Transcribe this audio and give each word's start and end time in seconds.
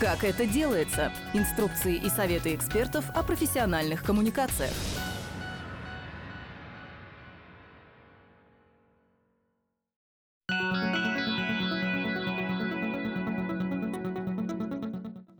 Как 0.00 0.22
это 0.22 0.46
делается? 0.46 1.12
Инструкции 1.34 1.96
и 1.96 2.08
советы 2.08 2.54
экспертов 2.54 3.04
о 3.16 3.24
профессиональных 3.24 4.04
коммуникациях. 4.04 4.70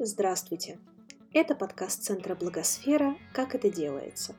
Здравствуйте! 0.00 0.80
Это 1.32 1.54
подкаст 1.54 2.02
Центра 2.02 2.34
Благосфера 2.34 3.14
«Как 3.32 3.54
это 3.54 3.70
делается». 3.70 4.34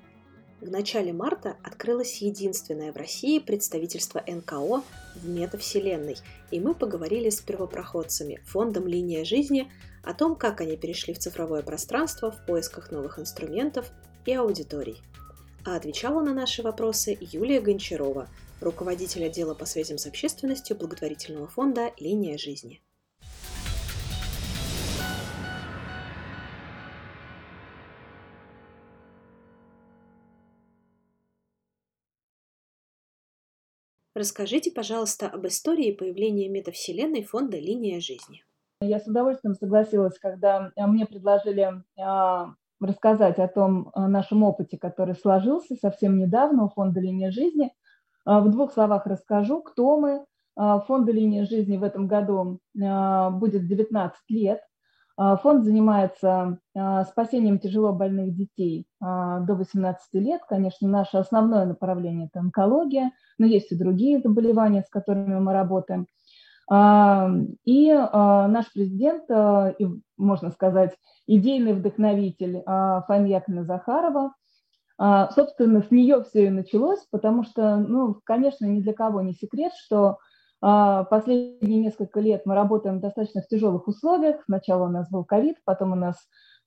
В 0.60 0.70
начале 0.70 1.14
марта 1.14 1.56
открылось 1.64 2.22
единственное 2.22 2.92
в 2.92 2.98
России 2.98 3.40
представительство 3.40 4.22
НКО 4.28 4.84
в 5.16 5.30
метавселенной, 5.30 6.18
и 6.52 6.60
мы 6.60 6.76
поговорили 6.76 7.30
с 7.30 7.40
первопроходцами 7.40 8.42
фондом 8.44 8.86
«Линия 8.86 9.24
жизни» 9.24 9.72
о 10.10 10.14
том, 10.16 10.36
как 10.36 10.60
они 10.60 10.76
перешли 10.76 11.14
в 11.14 11.20
цифровое 11.20 11.62
пространство 11.62 12.32
в 12.32 12.44
поисках 12.48 12.90
новых 12.90 13.20
инструментов 13.20 13.92
и 14.26 14.34
аудиторий. 14.34 15.04
А 15.64 15.76
отвечала 15.76 16.24
на 16.24 16.34
наши 16.34 16.64
вопросы 16.64 17.16
Юлия 17.22 17.62
Гончарова, 17.62 18.28
руководитель 18.60 19.26
отдела 19.26 19.54
по 19.54 19.66
связям 19.66 20.00
с 20.00 20.08
общественностью 20.08 20.76
благотворительного 20.76 21.48
фонда 21.48 21.94
«Линия 22.00 22.40
жизни». 22.40 22.82
Расскажите, 34.16 34.72
пожалуйста, 34.72 35.30
об 35.30 35.46
истории 35.46 35.92
появления 35.92 36.50
метавселенной 36.50 37.24
фонда 37.24 37.60
«Линия 37.60 38.02
жизни». 38.02 38.44
Я 38.82 39.02
с 39.02 39.08
удовольствием 39.08 39.56
согласилась, 39.56 40.18
когда 40.20 40.72
а, 40.78 40.88
мне 40.88 41.06
предложили 41.06 41.84
а, 42.00 42.54
рассказать 42.80 43.38
о 43.38 43.50
том 43.50 43.92
о 43.94 44.08
нашем 44.08 44.42
опыте, 44.44 44.78
который 44.78 45.16
сложился 45.16 45.76
совсем 45.76 46.18
недавно 46.18 46.64
у 46.64 46.70
фонда 46.70 47.02
«Линия 47.02 47.30
жизни». 47.30 47.74
В 48.26 48.50
двух 48.50 48.72
словах 48.72 49.06
расскажу, 49.06 49.62
кто 49.62 50.00
мы. 50.00 50.26
Фонду 50.56 51.12
«Линия 51.12 51.46
жизни» 51.46 51.76
в 51.76 51.84
этом 51.84 52.08
году 52.08 52.60
будет 52.74 53.68
19 53.68 54.18
лет. 54.30 54.62
Фонд 55.18 55.66
занимается 55.66 56.60
спасением 57.10 57.60
тяжело 57.60 57.92
больных 57.92 58.36
детей 58.36 58.88
до 59.02 59.56
18 59.56 60.14
лет. 60.14 60.42
Конечно, 60.48 60.88
наше 60.88 61.18
основное 61.18 61.66
направление– 61.66 62.28
это 62.32 62.40
онкология, 62.40 63.12
но 63.38 63.46
есть 63.46 63.72
и 63.72 63.78
другие 63.78 64.20
заболевания, 64.20 64.84
с 64.84 64.90
которыми 64.90 65.38
мы 65.40 65.52
работаем– 65.52 66.08
и 66.72 67.90
а, 67.92 68.48
наш 68.48 68.72
президент, 68.72 69.24
а, 69.32 69.74
можно 70.18 70.52
сказать, 70.52 70.96
идейный 71.26 71.74
вдохновитель 71.74 72.62
а, 72.66 73.02
Фания 73.04 73.44
Захарова, 73.64 74.34
собственно, 75.34 75.82
с 75.82 75.92
нее 75.92 76.24
все 76.24 76.48
и 76.48 76.50
началось, 76.50 77.00
потому 77.10 77.44
что, 77.44 77.78
ну, 77.78 78.20
конечно, 78.26 78.66
ни 78.66 78.82
для 78.82 78.92
кого 78.92 79.22
не 79.22 79.32
секрет, 79.32 79.72
что 79.74 80.18
последние 80.60 81.80
несколько 81.80 82.20
лет 82.20 82.42
мы 82.46 82.54
работаем 82.54 83.00
достаточно 83.00 83.42
в 83.42 83.48
тяжелых 83.48 83.88
условиях. 83.88 84.44
Сначала 84.44 84.90
у 84.90 84.92
нас 84.92 85.10
был 85.10 85.24
ковид, 85.24 85.56
потом 85.64 85.94
у 85.94 85.96
нас 85.96 86.18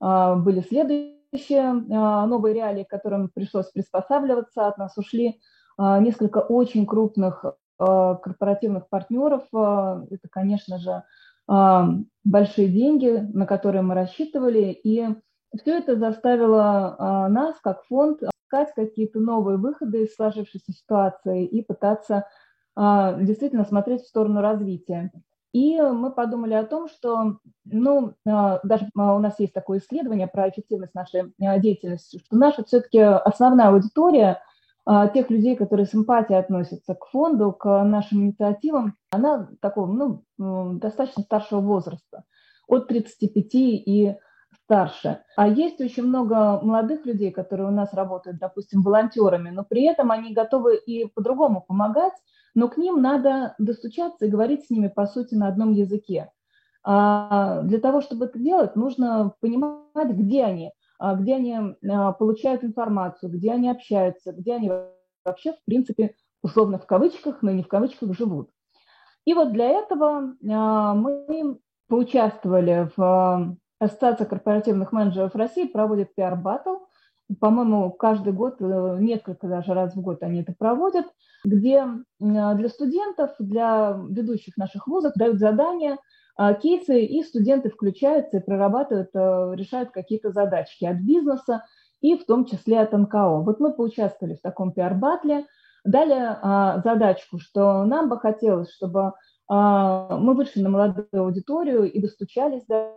были 0.00 0.62
следующие 0.62 1.73
новые 1.73 2.55
реалии, 2.55 2.84
к 2.84 2.89
которым 2.89 3.28
пришлось 3.28 3.70
приспосабливаться. 3.70 4.67
От 4.67 4.78
нас 4.78 4.97
ушли 4.97 5.39
несколько 5.77 6.39
очень 6.39 6.86
крупных 6.86 7.45
корпоративных 8.22 8.88
партнеров. 8.88 9.42
Э, 9.55 10.05
это, 10.11 10.28
конечно 10.30 10.78
же, 10.78 11.02
э, 11.50 11.80
большие 12.24 12.69
деньги, 12.69 13.28
на 13.33 13.47
которые 13.47 13.83
мы 13.83 13.94
рассчитывали. 13.94 14.78
И 14.83 15.06
все 15.61 15.78
это 15.78 15.97
заставило 15.97 17.28
нас, 17.28 17.56
как 17.62 17.84
фонд, 17.84 18.22
искать 18.22 18.72
какие-то 18.74 19.20
новые 19.20 19.58
выходы 19.58 20.05
из 20.05 20.14
сложившейся 20.14 20.73
ситуации 20.73 21.45
и 21.45 21.62
пытаться 21.62 22.27
действительно 22.74 23.67
смотреть 23.67 24.01
в 24.01 24.08
сторону 24.08 24.40
развития. 24.40 25.12
И 25.52 25.78
мы 25.78 26.11
подумали 26.11 26.55
о 26.55 26.64
том, 26.64 26.89
что, 26.89 27.36
ну, 27.67 28.14
даже 28.24 28.89
у 28.95 29.18
нас 29.18 29.39
есть 29.40 29.52
такое 29.52 29.80
исследование 29.80 30.27
про 30.27 30.48
эффективность 30.48 30.95
нашей 30.95 31.34
деятельности, 31.39 32.23
что 32.24 32.34
наша 32.34 32.64
все-таки 32.64 32.98
основная 32.98 33.68
аудитория– 33.68 34.40
тех 35.15 35.31
людей, 35.31 35.57
которые 35.57 35.87
с 35.87 35.95
эмпатией 35.95 36.39
относятся 36.39 36.95
к 36.95 37.07
фонду, 37.07 37.53
к 37.53 37.85
нашим 37.85 38.25
инициативам, 38.25 38.97
она 39.11 39.48
такого, 39.61 39.87
ну, 40.39 40.79
достаточно 40.79 41.23
старшего 41.23 41.61
возраста, 41.61 42.25
от 42.67 42.89
35 42.89 43.55
и 43.55 44.17
старше. 44.65 45.20
А 45.37 45.48
есть 45.48 45.81
очень 45.81 46.05
много 46.05 46.61
молодых 46.63 47.07
людей, 47.07 47.31
которые 47.31 47.69
у 47.69 47.73
нас 47.73 47.93
работают, 47.95 48.39
допустим, 48.39 48.83
волонтерами, 48.83 49.51
но 49.51 49.65
при 49.65 49.85
этом 49.85 50.11
они 50.11 50.33
готовы 50.33 50.77
и 50.77 51.07
по-другому 51.07 51.64
помогать, 51.67 52.14
но 52.55 52.69
к 52.69 52.77
ним 52.77 53.01
надо 53.01 53.55
достучаться 53.59 54.27
и 54.27 54.31
говорить 54.31 54.67
с 54.67 54.70
ними, 54.70 54.89
по 54.89 55.07
сути, 55.07 55.35
на 55.35 55.49
одном 55.49 55.73
языке. 55.73 56.31
А 56.85 57.63
для 57.63 57.79
того, 57.79 58.01
чтобы 58.01 58.27
это 58.27 58.39
делать, 58.39 58.77
нужно 58.77 59.35
понимать, 59.41 60.11
где 60.11 60.45
они, 60.45 60.69
а, 60.69 60.73
где 61.01 61.36
они 61.36 61.77
а, 61.89 62.13
получают 62.13 62.64
информацию, 62.64 63.30
где 63.30 63.53
они 63.53 63.70
общаются, 63.70 64.33
где 64.33 64.55
они 64.55 64.70
вообще, 65.25 65.53
в 65.53 65.64
принципе, 65.64 66.14
условно 66.42 66.79
в 66.79 66.86
кавычках, 66.86 67.42
но 67.42 67.51
не 67.51 67.63
в 67.63 67.69
кавычках 67.69 68.17
живут. 68.17 68.51
И 69.25 69.35
вот 69.35 69.52
для 69.52 69.69
этого 69.69 70.35
а, 70.48 70.95
мы 70.95 71.58
поучаствовали 71.89 72.91
в 72.97 73.57
Ассоциации 73.79 74.25
корпоративных 74.25 74.92
менеджеров 74.92 75.35
России, 75.35 75.67
проводит 75.67 76.11
PR-баттл. 76.17 76.77
По-моему, 77.41 77.91
каждый 77.91 78.33
год, 78.33 78.57
э, 78.61 78.97
несколько 79.01 79.48
даже 79.48 79.75
раз 79.75 79.95
в 79.95 80.01
год 80.01 80.23
они 80.23 80.42
это 80.42 80.55
проводят, 80.57 81.07
где 81.45 81.86
для 82.20 82.69
студентов, 82.69 83.31
для 83.39 83.98
ведущих 84.08 84.57
наших 84.57 84.86
вузов 84.86 85.14
дают 85.14 85.39
задания– 85.39 85.98
а, 86.07 86.21
кейсы, 86.61 87.05
и 87.05 87.23
студенты 87.23 87.70
включаются 87.70 88.39
и 88.39 88.43
прорабатывают, 88.43 89.11
э, 89.15 89.53
решают 89.55 89.91
какие-то 89.91 90.31
задачки 90.31 90.85
от 90.85 90.98
бизнеса 90.98 91.65
и 92.01 92.17
в 92.17 92.25
том 92.25 92.47
числе 92.47 92.81
от 92.81 92.93
НКО. 92.93 93.43
Вот 93.43 93.61
мы 93.61 93.73
поучаствовали 93.73 94.35
в 94.35 94.41
таком 94.41 94.73
пиар-батле, 94.73 95.47
дали 95.85 96.15
а, 96.15 96.81
задачку, 96.83 97.39
что 97.39 97.85
нам 97.85 98.09
бы 98.09 98.19
хотелось, 98.19 98.73
чтобы 98.73 99.13
а, 99.48 100.17
мы 100.17 100.35
вышли 100.35 100.63
на 100.63 100.69
молодую 100.69 101.09
аудиторию 101.13 101.91
и 101.91 102.01
достучались 102.01 102.64
до 102.67 102.93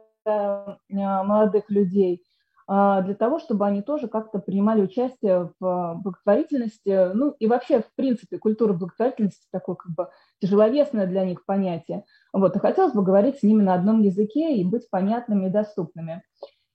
молодых 0.90 1.70
людей, 1.70 2.24
для 2.68 3.16
того, 3.20 3.38
чтобы 3.38 3.68
они 3.68 3.84
тоже 3.84 4.08
как-то 4.08 4.40
принимали 4.40 4.82
участие 4.82 5.52
в 5.60 6.02
благотворительности, 6.02 7.14
ну 7.14 7.36
и 7.38 7.46
вообще, 7.46 7.82
в 7.82 7.94
принципе, 7.94 8.40
культура 8.40 8.74
благотворительности 8.74 9.46
такое 9.52 9.76
как 9.76 9.94
бы 9.94 10.10
тяжеловесное 10.42 11.08
для 11.08 11.26
них 11.26 11.46
понятие. 11.46 12.06
Вот, 12.34 12.56
и 12.56 12.60
хотелось 12.60 12.94
бы 12.94 13.04
говорить 13.04 13.40
с 13.40 13.44
ними 13.44 13.62
на 13.62 13.74
одном 13.74 14.02
языке 14.02 14.56
и 14.56 14.64
быть 14.64 14.90
понятными 14.90 15.48
и 15.48 15.52
доступными. 15.52 16.24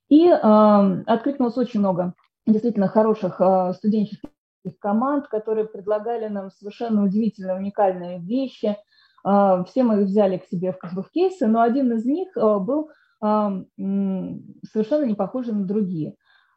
И 0.09 0.27
э, 0.27 1.03
откликнулось 1.05 1.57
очень 1.57 1.79
много 1.79 2.13
действительно 2.45 2.87
хороших 2.87 3.39
э, 3.39 3.73
студенческих 3.73 4.29
команд, 4.79 5.27
которые 5.27 5.65
предлагали 5.65 6.27
нам 6.27 6.51
совершенно 6.51 7.03
удивительные, 7.03 7.55
уникальные 7.55 8.19
вещи. 8.19 8.77
Э, 9.25 9.63
все 9.67 9.83
мы 9.83 10.01
их 10.01 10.07
взяли 10.07 10.37
к 10.37 10.47
себе 10.47 10.73
в, 10.73 10.77
как 10.77 10.93
бы, 10.93 11.03
в 11.03 11.11
кейсы, 11.11 11.47
но 11.47 11.61
один 11.61 11.93
из 11.93 12.05
них 12.05 12.35
э, 12.35 12.57
был 12.59 12.89
э, 13.23 13.25
совершенно 13.77 15.05
не 15.05 15.15
похожий 15.15 15.53
на 15.53 15.63
другие. 15.63 16.15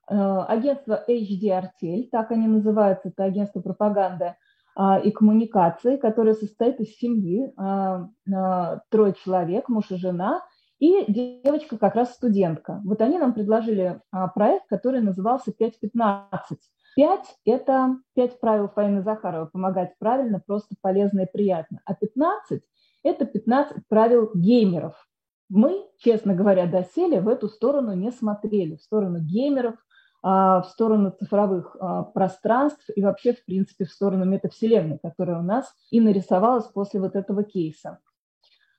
Э, 0.08 0.40
агентство 0.48 1.02
HD 1.08 1.44
Artel, 1.50 2.08
так 2.10 2.30
они 2.30 2.46
называются, 2.46 3.08
это 3.08 3.24
агентство 3.24 3.60
пропаганды, 3.60 4.34
и 4.76 5.10
коммуникации, 5.12 5.96
которая 5.96 6.34
состоит 6.34 6.80
из 6.80 6.96
семьи, 6.96 7.52
а, 7.56 8.08
а, 8.32 8.80
трое 8.90 9.14
человек, 9.24 9.68
муж 9.68 9.90
и 9.90 9.96
жена, 9.96 10.42
и 10.80 11.04
девочка 11.44 11.78
как 11.78 11.94
раз 11.94 12.14
студентка. 12.14 12.80
Вот 12.84 13.00
они 13.00 13.18
нам 13.18 13.32
предложили 13.34 14.00
проект, 14.34 14.66
который 14.68 15.00
назывался 15.00 15.52
5.15. 15.52 16.28
5– 16.96 17.20
это 17.44 17.96
5 18.14 18.40
правил 18.40 18.68
Фаины 18.68 19.02
Захаровой, 19.02 19.48
помогать 19.48 19.94
правильно, 19.98 20.42
просто 20.44 20.74
полезно 20.80 21.22
и 21.22 21.32
приятно. 21.32 21.80
А 21.84 21.94
15– 21.94 22.62
это 23.04 23.24
15 23.24 23.88
правил 23.88 24.30
геймеров. 24.34 24.94
Мы, 25.48 25.86
честно 25.98 26.34
говоря, 26.34 26.66
досели 26.66 27.20
в 27.20 27.28
эту 27.28 27.48
сторону 27.48 27.94
не 27.94 28.10
смотрели, 28.10 28.76
в 28.76 28.82
сторону 28.82 29.20
геймеров– 29.20 29.76
а, 29.84 29.93
в 30.24 30.64
сторону 30.70 31.10
цифровых 31.10 31.76
а, 31.78 32.02
пространств 32.02 32.88
и 32.96 33.02
вообще, 33.02 33.34
в 33.34 33.44
принципе, 33.44 33.84
в 33.84 33.90
сторону 33.90 34.24
метавселенной, 34.24 34.98
которая 34.98 35.38
у 35.38 35.42
нас 35.42 35.70
и 35.90 36.00
нарисовалась 36.00 36.64
после 36.64 36.98
вот 36.98 37.14
этого 37.14 37.44
кейса. 37.44 37.98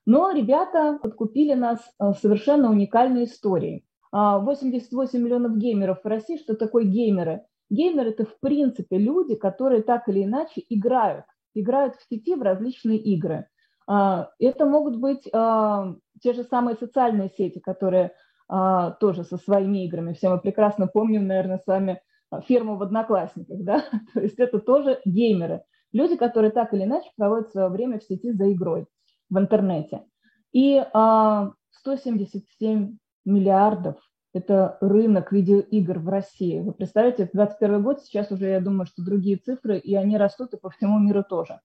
Но 0.08 0.32
ребята 0.32 0.98
подкупили 1.04 1.54
нас 1.54 1.80
а, 2.00 2.14
совершенно 2.14 2.72
уникальной 2.72 3.26
историей. 3.26 3.86
88 4.12 5.20
миллионов 5.22 5.58
геймеров 5.58 6.00
в 6.02 6.08
России. 6.08 6.38
Что 6.38 6.56
такое 6.56 6.86
геймеры? 6.86 7.44
Геймеры– 7.70 8.10
это, 8.12 8.24
в 8.24 8.40
принципе, 8.40 8.98
люди, 8.98 9.36
которые 9.36 9.84
так 9.84 10.08
или 10.08 10.24
иначе 10.24 10.64
играют. 10.70 11.26
Играют 11.54 11.96
в 11.96 12.08
сети 12.08 12.34
в 12.34 12.42
различные 12.42 12.98
игры. 12.98 13.50
Это 13.86 14.66
могут 14.66 14.96
быть 14.96 15.24
те 15.24 16.34
же 16.34 16.44
самые 16.46 16.78
социальные 16.78 17.30
сети, 17.38 17.60
которые 17.60 18.14
а, 18.48 18.92
тоже 18.92 19.24
со 19.24 19.38
своими 19.38 19.86
играми. 19.86 20.14
Все 20.14 20.30
мы 20.30 20.40
прекрасно 20.40 20.88
помним, 20.88 21.28
наверное, 21.28 21.58
с 21.58 21.68
вами 21.68 22.02
ферму 22.48 22.76
в 22.76 22.84
Одноклассниках, 22.84 23.60
да, 23.64 23.84
то 24.14 24.22
есть 24.22 24.40
это 24.40 24.60
тоже 24.60 25.00
геймеры, 25.06 25.64
люди, 25.92 26.16
которые 26.16 26.52
так 26.52 26.74
или 26.74 26.84
иначе 26.84 27.10
проводят 27.16 27.52
свое 27.52 27.70
время 27.70 28.00
в 28.00 28.04
сети 28.04 28.32
за 28.32 28.52
игрой 28.52 28.88
в 29.30 29.38
интернете. 29.38 30.04
И 30.52 30.84
а, 30.94 31.52
177 31.72 32.98
миллиардов– 33.26 33.96
это 34.34 34.78
рынок 34.82 35.32
видеоигр 35.32 36.00
в 36.00 36.10
России. 36.10 36.62
Вы 36.62 36.74
представляете, 36.74 37.30
21 37.32 37.84
год, 37.84 38.02
сейчас 38.02 38.32
уже, 38.32 38.48
я 38.48 38.62
думаю, 38.62 38.86
что 38.86 39.04
другие 39.04 39.38
цифры, 39.38 39.78
и 39.78 39.96
они 39.96 40.18
растут 40.18 40.54
и 40.54 40.58
по 40.58 40.70
всему 40.70 41.00
миру 41.00 41.24
тоже. 41.24 41.60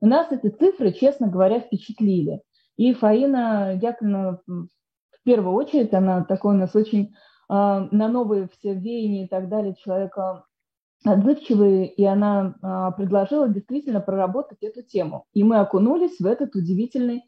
У 0.00 0.06
нас 0.06 0.30
эти 0.32 0.48
цифры, 0.48 0.92
честно 0.92 1.28
говоря, 1.28 1.60
впечатлили. 1.60 2.42
И 2.76 2.94
Фаина 2.94 3.78
Яковлевна, 3.80 4.40
первую 5.30 5.54
очередь, 5.54 5.94
она 5.94 6.24
такой 6.24 6.56
у 6.56 6.58
нас 6.58 6.74
очень 6.74 7.14
а, 7.48 7.86
на 7.92 8.08
новые 8.08 8.48
все 8.48 8.74
веяния 8.74 9.26
и 9.26 9.28
так 9.28 9.48
далее 9.48 9.76
человека 9.76 10.44
отзывчивый, 11.04 11.86
и 11.86 12.04
она 12.04 12.56
а, 12.62 12.90
предложила 12.90 13.48
действительно 13.48 14.00
проработать 14.00 14.58
эту 14.62 14.82
тему. 14.82 15.26
И 15.32 15.44
мы 15.44 15.58
окунулись 15.58 16.18
в 16.18 16.26
этот 16.26 16.56
удивительный 16.56 17.22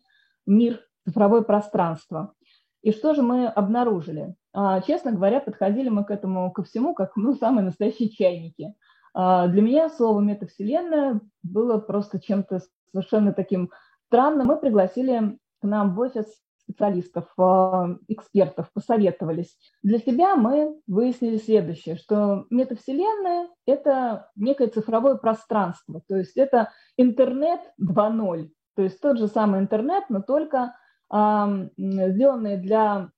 мир 0.47 0.81
цифровое 1.05 1.43
пространство. 1.43 2.35
И 2.83 2.91
что 2.91 3.15
же 3.15 3.23
мы 3.23 3.47
обнаружили? 3.47 4.35
А, 4.53 4.81
честно 4.81 5.13
говоря, 5.13 5.41
подходили 5.41 5.89
мы 5.89 6.05
к 6.05 6.11
этому 6.11 6.51
ко 6.51 6.65
всему 6.65 6.95
как 6.95 7.15
ну, 7.15 7.35
самые 7.35 7.65
настоящие 7.65 8.11
чайники. 8.11 8.75
Для 9.15 9.61
меня 9.61 9.91
слово 9.91 10.21
метавселенная 10.21 11.21
было 11.43 11.77
просто 11.77 12.19
чем-то 12.19 12.63
совершенно 12.91 13.35
таким 13.35 13.71
странным. 14.07 14.47
Мы 14.47 14.57
пригласили 14.57 15.39
к 15.61 15.65
нам 15.65 15.95
в 15.95 16.01
офис 16.01 16.27
специалистов, 16.73 17.27
а, 17.39 17.97
экспертов, 18.09 18.71
посоветовались. 18.73 19.57
Для 19.83 19.99
себя 19.99 20.37
мы 20.37 20.81
выяснили 20.87 21.37
следующее, 21.37 21.97
что 21.97 22.47
метавселенная– 22.51 23.49
это 23.67 24.31
некое 24.37 24.69
цифровое 24.69 25.17
пространство, 25.17 26.03
то 26.09 26.17
есть 26.17 26.37
это 26.37 26.71
интернет 26.97 27.61
2.0, 27.81 28.49
то 28.75 28.83
есть 28.83 29.01
тот 29.01 29.19
же 29.19 29.29
самый 29.29 29.61
интернет, 29.61 30.05
но 30.09 30.23
только 30.23 30.75
э, 31.13 31.69
сделанный 31.77 32.57
для, 32.57 33.11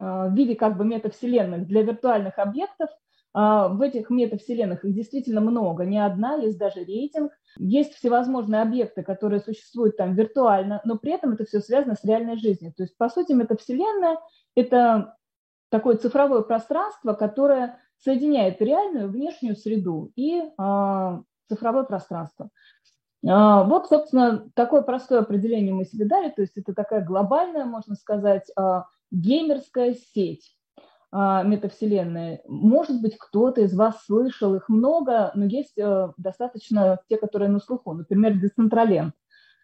э, 0.00 0.28
в 0.28 0.34
виде 0.34 0.56
как 0.56 0.76
бы 0.76 0.84
метавселенных, 0.84 1.66
для 1.66 1.82
виртуальных 1.82 2.38
объектов, 2.38 2.88
в 3.34 3.80
этих 3.80 4.10
метавселенных 4.10 4.84
их 4.84 4.94
действительно 4.94 5.40
много, 5.40 5.84
не 5.84 5.98
одна, 5.98 6.34
есть 6.34 6.58
даже 6.58 6.84
рейтинг. 6.84 7.32
Есть 7.58 7.94
всевозможные 7.94 8.62
объекты, 8.62 9.02
которые 9.02 9.40
существуют 9.40 9.96
там 9.96 10.14
виртуально, 10.14 10.80
но 10.84 10.98
при 10.98 11.12
этом 11.12 11.32
это 11.32 11.44
все 11.44 11.60
связано 11.60 11.94
с 11.94 12.04
реальной 12.04 12.36
жизнью. 12.36 12.72
То 12.76 12.82
есть, 12.82 12.96
по 12.96 13.08
сути, 13.08 13.32
метавселенная– 13.32 14.18
это 14.54 15.16
такое 15.70 15.96
цифровое 15.96 16.42
пространство, 16.42 17.14
которое 17.14 17.78
соединяет 17.98 18.60
реальную 18.60 19.08
внешнюю 19.08 19.56
среду 19.56 20.12
и 20.16 20.42
а, 20.58 21.22
цифровое 21.48 21.84
пространство. 21.84 22.50
А, 23.26 23.64
вот, 23.64 23.88
собственно, 23.88 24.50
такое 24.54 24.82
простое 24.82 25.20
определение 25.20 25.72
мы 25.72 25.84
себе 25.84 26.04
дали, 26.04 26.30
то 26.30 26.42
есть 26.42 26.56
это 26.56 26.74
такая 26.74 27.04
глобальная, 27.04 27.64
можно 27.64 27.94
сказать, 27.94 28.50
а, 28.56 28.86
геймерская 29.10 29.94
сеть 29.94 30.56
а, 30.60 30.61
метавселенные. 31.12 32.40
Может 32.48 33.02
быть, 33.02 33.18
кто-то 33.18 33.60
из 33.60 33.74
вас 33.74 34.02
слышал, 34.06 34.54
их 34.54 34.68
много, 34.68 35.30
но 35.34 35.44
есть 35.44 35.76
э, 35.76 36.08
достаточно 36.16 36.98
те, 37.08 37.18
которые 37.18 37.50
на 37.50 37.60
слуху. 37.60 37.92
Например, 37.92 38.32
Decentraland. 38.32 39.10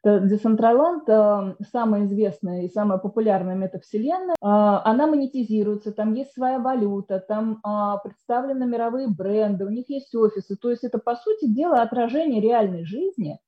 Decentraland 0.05 1.09
э, 1.09 1.65
самая 1.73 2.05
известная 2.05 2.65
и 2.65 2.69
самая 2.69 2.99
популярная 2.99 3.55
метавселенная. 3.55 4.37
А, 4.43 4.83
она 4.85 5.07
монетизируется, 5.07 5.93
там 5.93 6.13
есть 6.13 6.35
своя 6.35 6.59
валюта, 6.59 7.19
там 7.19 7.61
а, 7.63 7.97
представлены 7.99 8.67
мировые 8.67 9.09
бренды, 9.09 9.65
у 9.65 9.71
них 9.71 9.89
есть 9.89 10.15
офисы. 10.15 10.55
То 10.57 10.71
есть 10.71 10.85
это, 10.85 10.99
по 10.99 11.17
сути 11.17 11.47
дела, 11.47 11.81
отражение 11.81 12.43
реальной 12.43 12.85
жизни, 12.85 13.39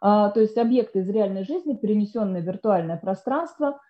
то 0.00 0.32
есть 0.36 0.56
объекты 0.56 1.00
из 1.00 1.08
реальной 1.08 1.44
жизни, 1.44 1.74
перенесенные 1.74 2.40
в 2.40 2.46
виртуальное 2.46 2.98
пространство, 2.98 3.80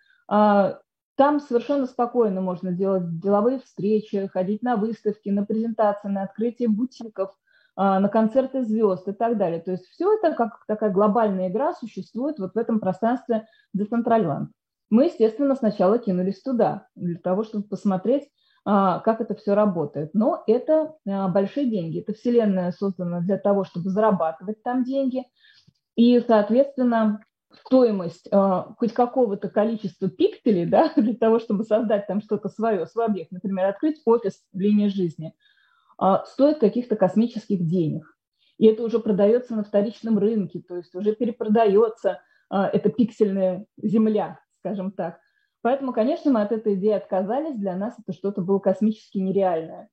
там 1.19 1.41
совершенно 1.41 1.85
спокойно 1.85 2.39
можно 2.39 2.71
делать 2.71 3.19
деловые 3.19 3.59
встречи, 3.59 4.27
ходить 4.27 4.63
на 4.63 4.77
выставки, 4.77 5.27
на 5.27 5.45
презентации, 5.45 6.07
на 6.07 6.23
открытие 6.23 6.69
бутиков, 6.69 7.35
а, 7.75 7.99
на 7.99 8.07
концерты 8.07 8.63
звезд 8.63 9.05
и 9.05 9.11
так 9.11 9.37
далее. 9.37 9.59
То 9.59 9.71
есть 9.71 9.85
все 9.87 10.13
это 10.13 10.33
как 10.33 10.63
такая 10.65 10.91
глобальная 10.91 11.49
игра 11.49 11.73
существует 11.73 12.39
вот 12.39 12.53
в 12.53 12.57
этом 12.57 12.79
пространстве 12.79 13.47
Decentraland. 13.77 14.45
Мы, 14.89 15.07
естественно, 15.07 15.55
сначала 15.55 15.99
кинулись 15.99 16.41
туда, 16.41 16.87
для 16.95 17.19
того, 17.19 17.43
чтобы 17.43 17.65
посмотреть, 17.65 18.29
а, 18.63 18.99
как 18.99 19.19
это 19.19 19.35
все 19.35 19.55
работает. 19.55 20.11
Но 20.13 20.41
это 20.47 20.95
а, 21.05 21.27
большие 21.27 21.69
деньги. 21.69 21.99
Это 21.99 22.13
вселенная 22.13 22.71
создана 22.71 23.19
для 23.19 23.37
того, 23.37 23.65
чтобы 23.65 23.89
зарабатывать 23.89 24.63
там 24.63 24.85
деньги. 24.85 25.25
И, 25.97 26.21
соответственно, 26.21 27.19
стоимость 27.51 28.27
э, 28.31 28.63
хоть 28.77 28.93
какого-то 28.93 29.49
количества 29.49 30.09
пикселей, 30.09 30.65
да, 30.65 30.91
для 30.95 31.15
того, 31.15 31.39
чтобы 31.39 31.63
создать 31.63 32.07
там 32.07 32.21
что-то 32.21 32.49
свое, 32.49 32.85
свой 32.85 33.05
объект, 33.05 33.31
например, 33.31 33.65
открыть 33.65 34.01
офис 34.05 34.43
в 34.53 34.59
линии 34.59 34.87
жизни, 34.87 35.33
э, 36.01 36.15
стоит 36.25 36.59
каких-то 36.59 36.95
космических 36.95 37.65
денег. 37.65 38.15
И 38.57 38.67
это 38.67 38.83
уже 38.83 38.99
продается 38.99 39.55
на 39.55 39.63
вторичном 39.63 40.19
рынке, 40.19 40.61
то 40.67 40.75
есть 40.75 40.93
уже 40.93 41.15
перепродается 41.15 42.21
э, 42.51 42.57
эта 42.73 42.89
пиксельная 42.89 43.65
земля, 43.81 44.39
скажем 44.59 44.91
так. 44.91 45.19
Поэтому, 45.61 45.91
конечно, 45.91 46.31
мы 46.31 46.41
от 46.41 46.51
этой 46.51 46.75
идеи 46.75 46.93
отказались, 46.93 47.57
для 47.57 47.75
нас 47.75 47.95
это 47.99 48.13
что-то 48.13 48.41
было 48.41 48.59
космически 48.59 49.17
нереальное. 49.17 49.89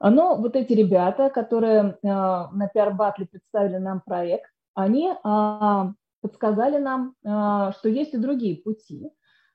Но 0.00 0.36
вот 0.36 0.56
эти 0.56 0.72
ребята, 0.72 1.30
которые 1.30 1.80
э, 1.80 1.96
на 2.02 2.68
пиар-батле 2.72 3.26
представили 3.26 3.76
нам 3.76 4.00
проект, 4.04 4.50
они 4.74 5.12
подсказали 6.22 6.78
нам, 6.78 7.14
а, 7.24 7.72
что 7.72 7.88
есть 7.88 8.14
и 8.14 8.18
другие 8.18 8.56
пути. 8.56 9.10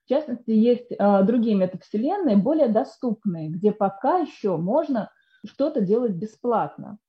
В 0.05 0.09
частности, 0.09 0.51
есть 0.51 0.91
а, 0.99 1.23
другие 1.23 1.55
метавселенные, 1.55 2.37
более 2.37 2.67
доступные, 2.67 3.49
где 3.49 3.71
пока 3.71 4.19
еще 4.19 4.57
можно 4.57 5.09
что-то 5.45 5.81
делать 5.81 6.11
бесплатно. 6.11 6.99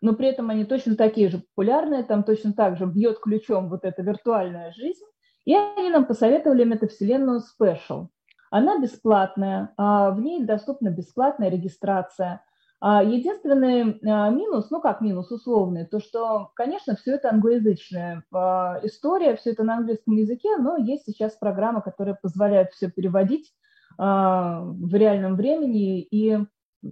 Но 0.00 0.14
при 0.14 0.28
этом 0.28 0.50
они 0.50 0.64
точно 0.64 0.96
такие 0.96 1.28
же 1.28 1.38
популярные, 1.38 2.02
там 2.02 2.24
точно 2.24 2.52
так 2.52 2.76
же 2.76 2.86
бьет 2.86 3.20
ключом 3.20 3.68
вот 3.68 3.84
эта 3.84 4.02
виртуальная 4.02 4.72
жизнь. 4.72 5.04
И 5.44 5.54
они 5.54 5.90
нам 5.90 6.06
посоветовали 6.06 6.64
метавселенную 6.64 7.40
Special. 7.40 8.08
Она 8.50 8.78
бесплатная, 8.80 9.72
а, 9.76 10.10
в 10.10 10.20
ней 10.20 10.44
доступна 10.44 10.88
бесплатная 10.90 11.50
регистрация– 11.50 12.44
единственный 12.82 14.00
а, 14.04 14.30
минус, 14.30 14.70
ну 14.70 14.80
как 14.80 15.00
минус 15.00 15.30
условный, 15.30 15.86
то 15.86 16.00
что, 16.00 16.50
конечно, 16.54 16.96
все 16.96 17.12
это 17.12 17.30
англоязычная 17.30 18.24
а, 18.32 18.80
история, 18.82 19.36
все 19.36 19.50
это 19.50 19.62
на 19.62 19.76
английском 19.76 20.16
языке, 20.16 20.56
но 20.56 20.76
есть 20.76 21.04
сейчас 21.06 21.34
программа, 21.34 21.80
которая 21.80 22.18
позволяет 22.20 22.72
все 22.72 22.90
переводить 22.90 23.52
в 23.98 24.94
реальном 24.94 25.36
времени, 25.36 26.00
и 26.00 26.38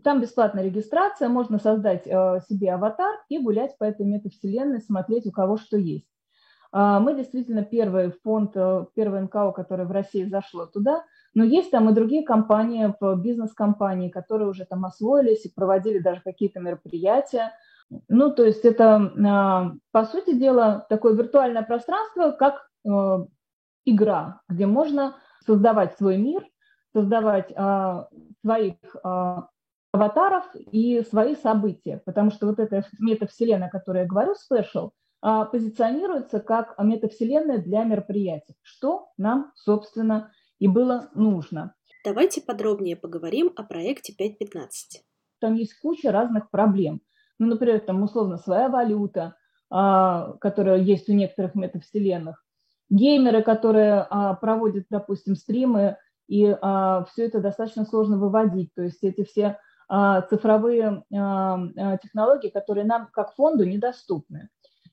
там 0.05 0.21
бесплатная 0.21 0.65
регистрация, 0.65 1.31
можно 1.31 1.59
создать 1.59 2.05
себе 2.05 2.75
аватар 2.75 3.17
и 3.31 3.39
гулять 3.39 3.79
по 3.79 3.85
этой 3.85 4.05
метавселенной, 4.05 4.83
смотреть, 4.83 5.27
у 5.27 5.33
кого 5.33 5.57
что 5.57 5.79
есть. 5.79 6.07
Мы 6.71 7.15
действительно 7.17 7.65
первый 7.65 8.13
фонд, 8.23 8.53
первый 8.95 9.23
НКО, 9.23 9.53
который 9.53 9.87
в 9.87 9.91
России 9.91 10.25
зашло 10.25 10.67
туда– 10.67 11.03
но 11.35 11.45
есть 11.45 11.71
там 11.71 11.89
и 11.89 11.95
другие 11.95 12.25
компании, 12.25 12.95
бизнес-компании, 13.21 14.09
которые 14.09 14.49
уже 14.49 14.65
там 14.65 14.85
освоились 14.85 15.45
и 15.45 15.53
проводили 15.53 15.99
даже 15.99 16.21
какие-то 16.23 16.61
мероприятия. 16.61 17.53
Ну, 18.09 18.33
то 18.33 18.45
есть 18.45 18.65
это, 18.65 19.13
а, 19.27 19.73
по 19.93 20.05
сути 20.05 20.35
дела, 20.35 20.87
такое 20.89 21.15
виртуальное 21.15 21.63
пространство, 21.63 22.31
как 22.31 22.69
э, 22.85 22.91
игра, 23.85 24.41
где 24.49 24.67
можно 24.67 25.17
создавать 25.45 25.97
свой 25.97 26.17
мир, 26.17 26.47
создавать 26.93 27.53
а, 27.57 28.09
своих 28.43 28.77
а, 29.03 29.49
аватаров 29.93 30.45
и 30.55 31.03
свои 31.03 31.35
события, 31.35 32.01
потому 32.05 32.31
что 32.31 32.47
вот 32.47 32.61
эта 32.61 32.85
метавселенная, 32.99 33.69
о 33.69 33.71
которой 33.73 34.03
я 34.03 34.07
говорю, 34.07 34.35
Special, 34.35 34.91
позиционируется 35.51 36.41
как 36.41 36.79
метавселенная 36.79 37.59
для 37.59 37.83
мероприятий, 37.83 38.55
что 38.63 39.09
нам, 39.19 39.53
собственно, 39.57 40.31
и 40.61 40.69
было 40.69 41.11
нужно. 41.15 41.75
Давайте 42.05 42.41
подробнее 42.41 42.97
поговорим 42.97 43.53
о 43.57 43.65
проекте 43.65 44.15
5.15. 44.19 45.01
Там 45.41 45.55
есть 45.55 45.79
куча 45.81 46.13
разных 46.13 46.51
проблем. 46.51 47.01
Ну, 47.39 47.47
например, 47.47 47.81
там 47.81 48.03
условно 48.03 48.37
своя 48.37 48.69
валюта, 48.69 49.35
а, 49.71 50.35
которая 50.41 50.79
есть 50.79 51.09
у 51.09 51.13
некоторых 51.13 51.55
метавселенных, 51.55 52.45
геймеры, 52.91 53.43
которые 53.43 54.07
а, 54.09 54.35
проводят, 54.35 54.87
допустим, 54.91 55.35
стримы, 55.35 55.97
и 56.29 56.57
а, 56.61 57.05
все 57.07 57.27
это 57.27 57.41
достаточно 57.41 57.85
сложно 57.85 58.19
выводить. 58.19 58.73
То 58.75 58.83
есть 58.83 59.03
эти 59.03 59.25
все 59.25 59.59
цифровые 60.31 61.03
технологии, 61.11 62.49
которые 62.49 62.85
нам 62.85 63.09
как 63.13 63.35
фонду 63.35 63.65
недоступны. 63.65 64.49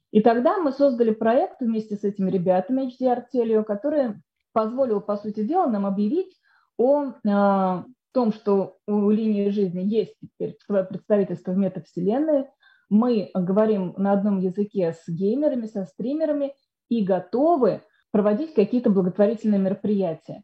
И 0.10 0.22
тогда 0.22 0.58
мы 0.58 0.72
создали 0.72 1.12
проект 1.12 1.62
вместе 1.62 1.98
с 1.98 2.04
этими 2.04 2.32
ребятами 2.32 2.92
HDR 2.92 3.26
Telio, 3.32 3.64
которые 3.64 4.20
позволил, 4.58 5.02
по 5.02 5.18
сути 5.18 5.44
дела, 5.44 5.68
нам 5.68 5.86
объявить 5.86 6.36
о 6.80 7.12
э, 7.12 7.84
том, 8.12 8.34
что 8.34 8.78
у 8.88 9.12
линии 9.12 9.50
жизни 9.50 9.82
есть 9.82 10.16
теперь 10.20 10.58
свое 10.66 10.84
представительство 10.84 11.52
в 11.52 11.58
метавселенной. 11.58 12.48
Мы 12.90 13.30
говорим 13.36 13.94
на 13.98 14.14
одном 14.14 14.40
языке 14.40 14.94
с 14.94 15.08
геймерами, 15.08 15.68
со 15.68 15.86
стримерами 15.86 16.56
и 16.90 17.04
готовы 17.04 17.84
проводить 18.10 18.56
какие-то 18.56 18.90
благотворительные 18.90 19.60
мероприятия. 19.60 20.42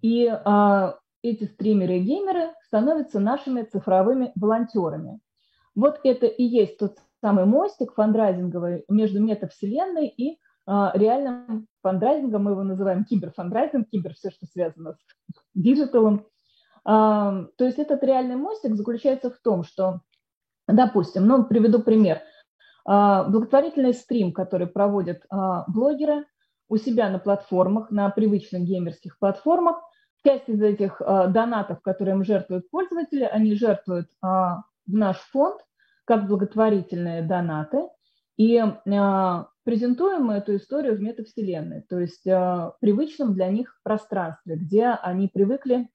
И 0.00 0.26
а, 0.26 0.98
эти 1.22 1.44
стримеры 1.44 1.98
и 1.98 2.02
геймеры 2.02 2.54
становятся 2.66 3.20
нашими 3.20 3.62
цифровыми 3.62 4.32
волонтерами. 4.34 5.20
Вот 5.76 6.00
это 6.02 6.26
и 6.26 6.42
есть 6.42 6.78
тот 6.78 6.96
самый 7.20 7.44
мостик 7.44 7.92
фандрайзинговый 7.94 8.84
между 8.88 9.22
метавселенной 9.22 10.08
и 10.08 10.40
а, 10.66 10.90
реальным 10.96 11.68
фандрайзингом. 11.82 12.44
Мы 12.44 12.52
его 12.52 12.62
называем 12.62 13.04
киберфандрайзинг, 13.04 13.88
кибер 13.90 14.14
все, 14.14 14.30
что 14.30 14.46
связано 14.46 14.94
с 14.94 14.98
диджиталом. 15.54 16.26
А, 16.84 17.44
то 17.56 17.64
есть 17.64 17.78
этот 17.78 18.02
реальный 18.02 18.36
мостик 18.36 18.74
заключается 18.74 19.30
в 19.30 19.38
том, 19.38 19.64
что, 19.64 20.00
допустим, 20.66 21.26
ну, 21.26 21.44
приведу 21.44 21.80
пример. 21.80 22.20
А, 22.84 23.24
благотворительный 23.24 23.94
стрим, 23.94 24.32
который 24.32 24.66
проводят 24.66 25.24
а, 25.30 25.64
блогеры 25.68 26.26
у 26.68 26.76
себя 26.76 27.10
на 27.10 27.18
платформах, 27.18 27.90
на 27.90 28.08
привычных 28.10 28.62
геймерских 28.62 29.18
платформах, 29.18 29.76
часть 30.24 30.48
из 30.48 30.62
этих 30.62 31.00
донатов, 31.00 31.82
которые 31.82 32.14
им 32.14 32.24
жертвуют 32.24 32.70
пользователи, 32.70 33.24
они 33.24 33.54
жертвуют 33.56 34.06
в 34.22 34.64
наш 34.86 35.16
фонд 35.32 35.60
как 36.04 36.28
благотворительные 36.28 37.22
донаты, 37.22 37.88
и 38.36 38.62
презентуем 39.64 40.24
мы 40.24 40.34
эту 40.34 40.56
историю 40.56 40.96
в 40.96 41.00
метавселенной, 41.00 41.82
то 41.88 41.98
есть 41.98 42.24
привычном 42.80 43.34
для 43.34 43.48
них 43.48 43.78
пространстве, 43.82 44.56
где 44.56 44.86
они 44.88 45.28
привыкли 45.28 45.88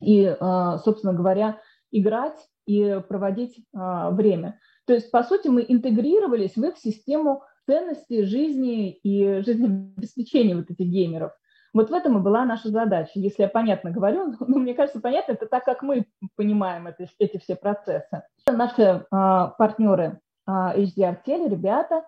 и, 0.00 0.36
собственно 0.84 1.12
говоря, 1.12 1.60
играть 1.90 2.38
и 2.66 3.00
проводить 3.08 3.64
время. 3.72 4.60
То 4.86 4.94
есть, 4.94 5.10
по 5.10 5.22
сути, 5.22 5.48
мы 5.48 5.64
интегрировались 5.66 6.56
в 6.56 6.64
их 6.64 6.78
систему 6.78 7.42
ценностей 7.66 8.24
жизни 8.24 8.92
и 8.92 9.42
жизнеобеспечения 9.42 10.56
вот 10.56 10.70
этих 10.70 10.86
геймеров. 10.86 11.32
Вот 11.74 11.90
в 11.90 11.92
этом 11.92 12.18
и 12.18 12.22
была 12.22 12.46
наша 12.46 12.70
задача. 12.70 13.12
Если 13.14 13.42
я 13.42 13.48
понятно 13.48 13.90
говорю, 13.90 14.34
ну, 14.40 14.58
мне 14.58 14.74
кажется, 14.74 15.00
понятно, 15.00 15.32
это 15.32 15.46
так, 15.46 15.64
как 15.64 15.82
мы 15.82 16.06
понимаем 16.36 16.86
это, 16.86 17.06
эти 17.18 17.38
все 17.38 17.56
процессы. 17.56 18.22
Наши 18.46 19.04
а, 19.10 19.48
партнеры 19.48 20.20
а, 20.46 20.74
HDR 20.76 21.18
Tele, 21.26 21.48
ребята, 21.48 22.04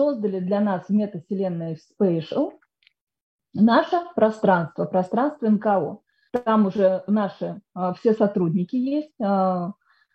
создали 0.00 0.40
для 0.40 0.60
нас 0.60 0.88
метавселенной 0.88 1.76
Spatial 1.76 2.52
наше 3.52 4.00
пространство, 4.14 4.86
пространство 4.86 5.46
НКО. 5.46 5.98
Там 6.42 6.66
уже 6.66 7.04
наши 7.06 7.60
а, 7.74 7.92
все 7.92 8.14
сотрудники 8.14 8.76
есть, 8.76 9.12
а, 9.20 9.72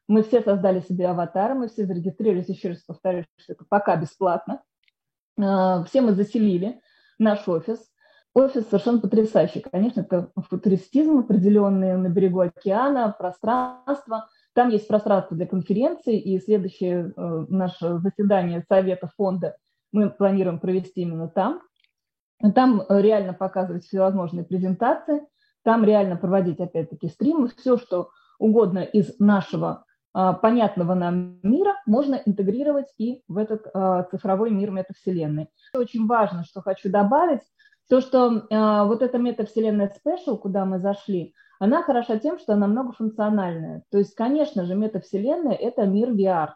мы 0.07 0.23
все 0.23 0.41
создали 0.41 0.79
себе 0.79 1.07
аватары, 1.07 1.53
мы 1.53 1.67
все 1.67 1.85
зарегистрировались, 1.85 2.49
еще 2.49 2.69
раз 2.69 2.81
повторюсь, 2.81 3.25
что 3.37 3.53
это 3.53 3.65
пока 3.69 3.95
бесплатно. 3.95 4.63
А, 5.39 5.83
все 5.83 6.01
мы 6.01 6.13
заселили 6.13 6.81
наш 7.19 7.47
офис. 7.47 7.79
Офис 8.33 8.67
совершенно 8.67 8.99
потрясающий. 8.99 9.59
Конечно, 9.59 10.01
это 10.01 10.31
футуристизм 10.49 11.19
определенный 11.19 11.95
на 11.95 12.09
берегу 12.09 12.39
океана, 12.39 13.15
пространство. 13.17 14.29
Там 14.53 14.69
есть 14.69 14.87
пространство 14.87 15.37
для 15.37 15.45
конференций, 15.45 16.17
и 16.17 16.39
следующее 16.39 17.13
э, 17.15 17.45
наше 17.49 17.99
заседание 17.99 18.65
Совета 18.67 19.11
фонда 19.15 19.57
мы 19.95 20.09
планируем 20.09 20.59
провести 20.59 21.01
именно 21.01 21.27
там. 21.27 21.61
Там 22.53 22.83
реально 22.89 23.33
показывать 23.33 23.85
всевозможные 23.85 24.43
презентации, 24.43 25.25
там 25.63 25.85
реально 25.85 26.17
проводить, 26.17 26.59
опять-таки, 26.59 27.07
стримы, 27.07 27.49
все, 27.57 27.77
что 27.77 28.09
угодно 28.37 28.79
из 28.79 29.17
нашего 29.19 29.85
а, 30.13 30.33
понятного 30.33 30.93
нам 30.93 31.39
мира 31.43 31.75
можно 31.85 32.15
интегрировать 32.25 32.87
и 32.97 33.23
в 33.27 33.37
этот 33.37 33.65
а, 33.73 34.03
цифровой 34.03 34.51
мир 34.51 34.71
метавселенной. 34.71 35.47
Очень 35.73 36.07
важно, 36.07 36.43
что 36.43 36.61
хочу 36.61 36.89
добавить, 36.89 37.41
то, 37.89 38.01
что 38.01 38.45
а, 38.51 38.83
вот 38.83 39.01
эта 39.01 39.17
метавселенная 39.17 39.91
Special, 40.05 40.37
куда 40.37 40.65
мы 40.65 40.79
зашли, 40.79 41.33
она 41.59 41.83
хороша 41.83 42.19
тем, 42.19 42.37
что 42.37 42.53
она 42.53 42.67
многофункциональная. 42.67 43.83
То 43.89 43.97
есть, 43.97 44.13
конечно 44.13 44.65
же, 44.65 44.75
метавселенная– 44.75 45.55
это 45.55 45.85
мир 45.85 46.09
VR. 46.11 46.49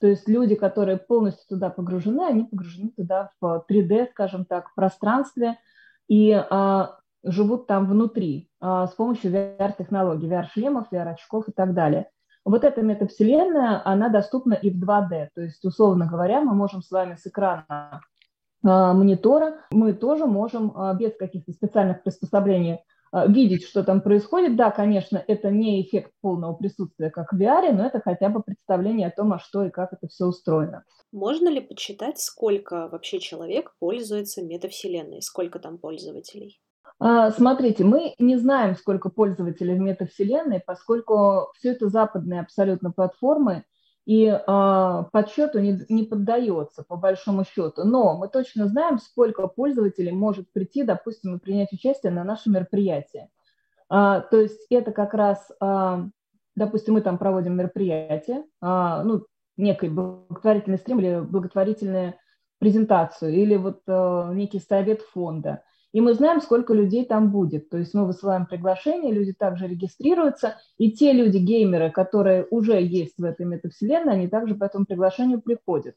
То 0.00 0.06
есть 0.06 0.28
люди, 0.28 0.54
которые 0.54 0.98
полностью 0.98 1.46
туда 1.48 1.70
погружены, 1.70 2.22
они 2.22 2.44
погружены 2.44 2.90
туда 2.90 3.30
в 3.40 3.64
3D, 3.68 4.10
скажем 4.10 4.44
так, 4.44 4.74
пространстве 4.74 5.58
и 6.08 6.32
а, 6.32 6.98
живут 7.22 7.66
там 7.66 7.86
внутри 7.86 8.50
а, 8.60 8.86
с 8.86 8.92
помощью 8.92 9.32
VR-технологий, 9.32 10.28
VR-шлемов, 10.28 10.92
VR-очков 10.92 11.48
и 11.48 11.52
так 11.52 11.74
далее. 11.74 12.10
Вот 12.44 12.62
эта 12.62 12.82
метавселенная, 12.82 13.82
она 13.84 14.08
доступна 14.08 14.54
и 14.54 14.70
в 14.70 14.82
2D. 14.82 15.30
То 15.34 15.40
есть, 15.40 15.64
условно 15.64 16.06
говоря, 16.06 16.40
мы 16.42 16.54
можем 16.54 16.82
с 16.82 16.90
вами 16.90 17.16
с 17.16 17.26
экрана 17.26 18.02
а, 18.64 18.92
монитора, 18.92 19.56
мы 19.70 19.94
тоже 19.94 20.26
можем 20.26 20.72
а, 20.76 20.94
без 20.94 21.16
каких-то 21.16 21.52
специальных 21.52 22.02
приспособлений 22.02 22.80
видеть, 23.12 23.64
что 23.64 23.84
там 23.84 24.00
происходит. 24.00 24.56
Да, 24.56 24.70
конечно, 24.70 25.22
это 25.26 25.50
не 25.50 25.82
эффект 25.82 26.12
полного 26.20 26.54
присутствия, 26.54 27.10
как 27.10 27.32
в 27.32 27.40
VR, 27.40 27.72
но 27.72 27.86
это 27.86 28.00
хотя 28.00 28.28
бы 28.28 28.42
представление 28.42 29.08
о 29.08 29.14
том, 29.14 29.32
а 29.32 29.38
что 29.38 29.64
и 29.64 29.70
как 29.70 29.92
это 29.92 30.08
все 30.08 30.26
устроено. 30.26 30.84
Можно 31.12 31.48
ли 31.48 31.60
подсчитать, 31.60 32.18
сколько 32.18 32.88
вообще 32.88 33.20
человек 33.20 33.74
пользуется 33.78 34.44
метавселенной, 34.44 35.22
сколько 35.22 35.58
там 35.58 35.78
пользователей? 35.78 36.60
А, 36.98 37.30
смотрите, 37.30 37.84
мы 37.84 38.14
не 38.18 38.36
знаем, 38.36 38.74
сколько 38.74 39.10
пользователей 39.10 39.74
в 39.74 39.80
метавселенной, 39.80 40.62
поскольку 40.66 41.52
все 41.56 41.72
это 41.72 41.88
западные 41.88 42.40
абсолютно 42.40 42.90
платформы, 42.90 43.64
и 44.06 44.26
э, 44.26 45.04
подсчету 45.12 45.58
не, 45.58 45.80
не 45.88 46.04
поддается, 46.04 46.84
по 46.84 46.96
большому 46.96 47.44
счету. 47.44 47.84
Но 47.84 48.16
мы 48.16 48.28
точно 48.28 48.68
знаем, 48.68 48.98
сколько 48.98 49.46
пользователей 49.48 50.12
может 50.12 50.50
прийти, 50.52 50.84
допустим, 50.84 51.36
и 51.36 51.40
принять 51.40 51.72
участие 51.72 52.12
на 52.12 52.22
нашем 52.22 52.52
мероприятии. 52.52 53.28
А, 53.88 54.20
то 54.20 54.40
есть 54.40 54.64
это 54.70 54.92
как 54.92 55.12
раз, 55.12 55.50
а, 55.60 56.06
допустим, 56.54 56.94
мы 56.94 57.00
там 57.00 57.18
проводим 57.18 57.56
мероприятие, 57.56 58.44
а, 58.60 59.02
ну, 59.02 59.26
некий 59.56 59.88
благотворительный 59.88 60.78
стрим 60.78 61.00
или 61.00 61.20
благотворительную 61.20 62.14
презентацию, 62.58 63.34
или 63.34 63.56
вот 63.56 63.80
а, 63.88 64.32
некий 64.32 64.60
совет 64.60 65.02
фонда– 65.02 65.62
и 65.96 66.00
мы 66.02 66.12
знаем, 66.12 66.42
сколько 66.42 66.74
людей 66.74 67.06
там 67.06 67.30
будет. 67.30 67.70
То 67.70 67.78
есть 67.78 67.94
мы 67.94 68.04
высылаем 68.04 68.44
приглашение, 68.44 69.14
люди 69.14 69.32
также 69.32 69.66
регистрируются, 69.66 70.58
и 70.76 70.92
те 70.92 71.14
люди, 71.14 71.38
геймеры, 71.38 71.90
которые 71.90 72.46
уже 72.50 72.82
есть 72.82 73.16
в 73.16 73.24
этой 73.24 73.46
метавселенной, 73.46 74.12
они 74.12 74.28
также 74.28 74.54
по 74.54 74.64
этому 74.64 74.84
приглашению 74.84 75.40
приходят. 75.40 75.94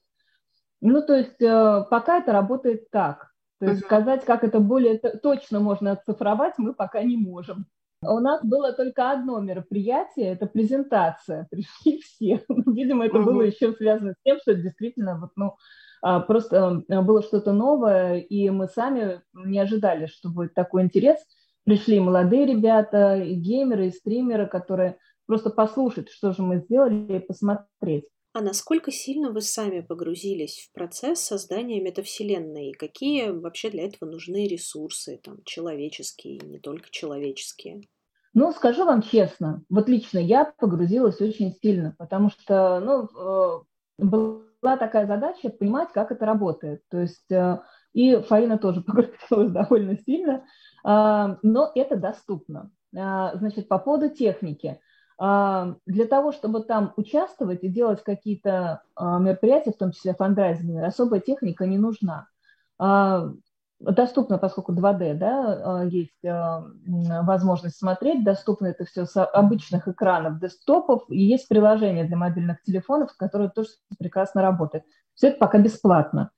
Ну, 0.79 1.05
то 1.05 1.15
есть 1.15 1.41
э, 1.41 1.83
пока 1.89 2.19
это 2.19 2.31
работает 2.31 2.89
так. 2.91 3.33
То 3.59 3.65
есть 3.65 3.81
сказать, 3.81 4.23
как 4.23 4.45
это 4.45 4.61
более 4.61 4.99
точно 4.99 5.59
можно 5.59 5.91
оцифровать, 5.91 6.53
мы 6.57 6.73
пока 6.73 7.03
не 7.03 7.17
можем. 7.17 7.65
У 8.01 8.19
нас 8.19 8.41
было 8.41 8.71
только 8.71 9.11
одно 9.11 9.41
мероприятие, 9.41 10.27
это 10.27 10.45
презентация. 10.45 11.45
Пришли 11.51 11.99
все. 11.99 12.45
Видимо, 12.47 13.05
это 13.05 13.19
было 13.19 13.41
еще 13.41 13.73
связано 13.73 14.13
с 14.13 14.23
тем, 14.23 14.37
что 14.39 14.55
действительно 14.55 15.19
вот, 15.19 15.31
ну, 15.35 15.57
просто 16.01 16.83
э, 16.87 17.01
было 17.01 17.21
что-то 17.21 17.51
новое, 17.53 18.17
и 18.17 18.49
мы 18.49 18.67
сами 18.67 19.21
не 19.33 19.59
ожидали, 19.59 20.07
что 20.07 20.29
будет 20.29 20.53
такой 20.53 20.83
интерес. 20.83 21.17
Пришли 21.63 21.99
молодые 21.99 22.45
ребята, 22.45 23.17
и 23.17 23.35
геймеры, 23.35 23.87
и 23.87 23.91
стримеры, 23.91 24.47
которые 24.47 24.97
просто 25.25 25.49
послушать, 25.49 26.09
что 26.09 26.31
же 26.31 26.41
мы 26.41 26.59
сделали, 26.59 27.17
и 27.17 27.19
посмотреть. 27.19 28.05
А 28.33 28.41
насколько 28.41 28.91
сильно 28.91 29.31
вы 29.31 29.41
сами 29.41 29.81
погрузились 29.81 30.67
в 30.69 30.73
процесс 30.73 31.19
создания 31.19 31.81
метавселенной? 31.81 32.69
И 32.69 32.73
какие 32.73 33.29
вообще 33.29 33.69
для 33.69 33.85
этого 33.85 34.09
нужны 34.09 34.47
ресурсы, 34.47 35.19
там, 35.23 35.43
человеческие 35.45 36.37
и 36.37 36.45
не 36.45 36.59
только 36.59 36.89
человеческие? 36.91 37.81
Ну, 38.33 38.51
скажу 38.53 38.85
вам 38.85 39.01
честно, 39.01 39.63
вот 39.69 39.89
лично 39.89 40.19
я 40.19 40.45
погрузилась 40.57 41.19
очень 41.19 41.55
сильно, 41.61 41.95
потому 41.97 42.29
что, 42.29 42.79
ну, 42.79 43.63
э, 43.99 44.05
была 44.61 44.77
такая 44.77 45.07
задача 45.07 45.49
понимать, 45.49 45.89
как 45.93 46.11
это 46.11 46.25
работает. 46.25 46.81
То 46.89 46.99
есть 46.99 47.31
э, 47.31 47.59
и 47.93 48.15
Фаина 48.17 48.57
тоже 48.57 48.81
погрузилась 48.85 49.51
довольно 49.51 49.97
сильно, 49.97 50.43
а, 50.83 51.37
но 51.43 51.71
это 51.75 51.95
доступно. 51.97 52.71
А, 52.97 53.35
значит, 53.35 53.67
по 53.67 53.79
поводу 53.79 54.09
техники. 54.09 54.79
Для 55.21 56.05
того, 56.09 56.31
чтобы 56.31 56.63
там 56.63 56.93
участвовать 56.95 57.61
и 57.65 57.67
делать 57.67 58.01
какие-то 58.05 58.83
мероприятия, 58.97 59.73
в 59.73 59.77
том 59.77 59.91
числе 59.91 60.13
фандрайзинговые, 60.13 60.87
особая 60.87 61.19
техника 61.19 61.65
не 61.65 61.77
нужна 61.77 62.29
доступно, 63.79 64.37
поскольку 64.37 64.73
2D, 64.73 65.13
да, 65.15 65.83
есть 65.83 66.23
возможность 66.85 67.77
смотреть, 67.77 68.23
доступно 68.23 68.67
это 68.67 68.85
все 68.85 69.05
с 69.05 69.23
обычных 69.23 69.87
экранов 69.87 70.39
десктопов, 70.39 71.03
и 71.09 71.21
есть 71.21 71.47
приложение 71.47 72.03
для 72.05 72.17
мобильных 72.17 72.61
телефонов, 72.63 73.15
которое 73.17 73.49
тоже 73.49 73.69
прекрасно 73.97 74.41
работает. 74.41 74.83
Все 75.13 75.29
это 75.29 75.37
пока 75.37 75.57
бесплатно. 75.59 76.31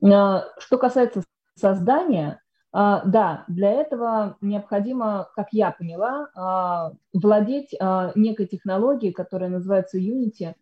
Что 0.00 0.78
касается 0.78 1.22
создания, 1.54 2.40
А, 2.70 3.02
да, 3.04 3.44
для 3.48 3.70
этого 3.70 4.36
необходимо, 4.40 5.28
как 5.34 5.48
я 5.52 5.70
поняла, 5.70 6.28
а, 6.36 6.92
владеть 7.14 7.74
а, 7.80 8.12
некой 8.14 8.46
технологией, 8.46 9.12
которая 9.12 9.48
называется 9.48 9.98
Unity. 9.98 10.54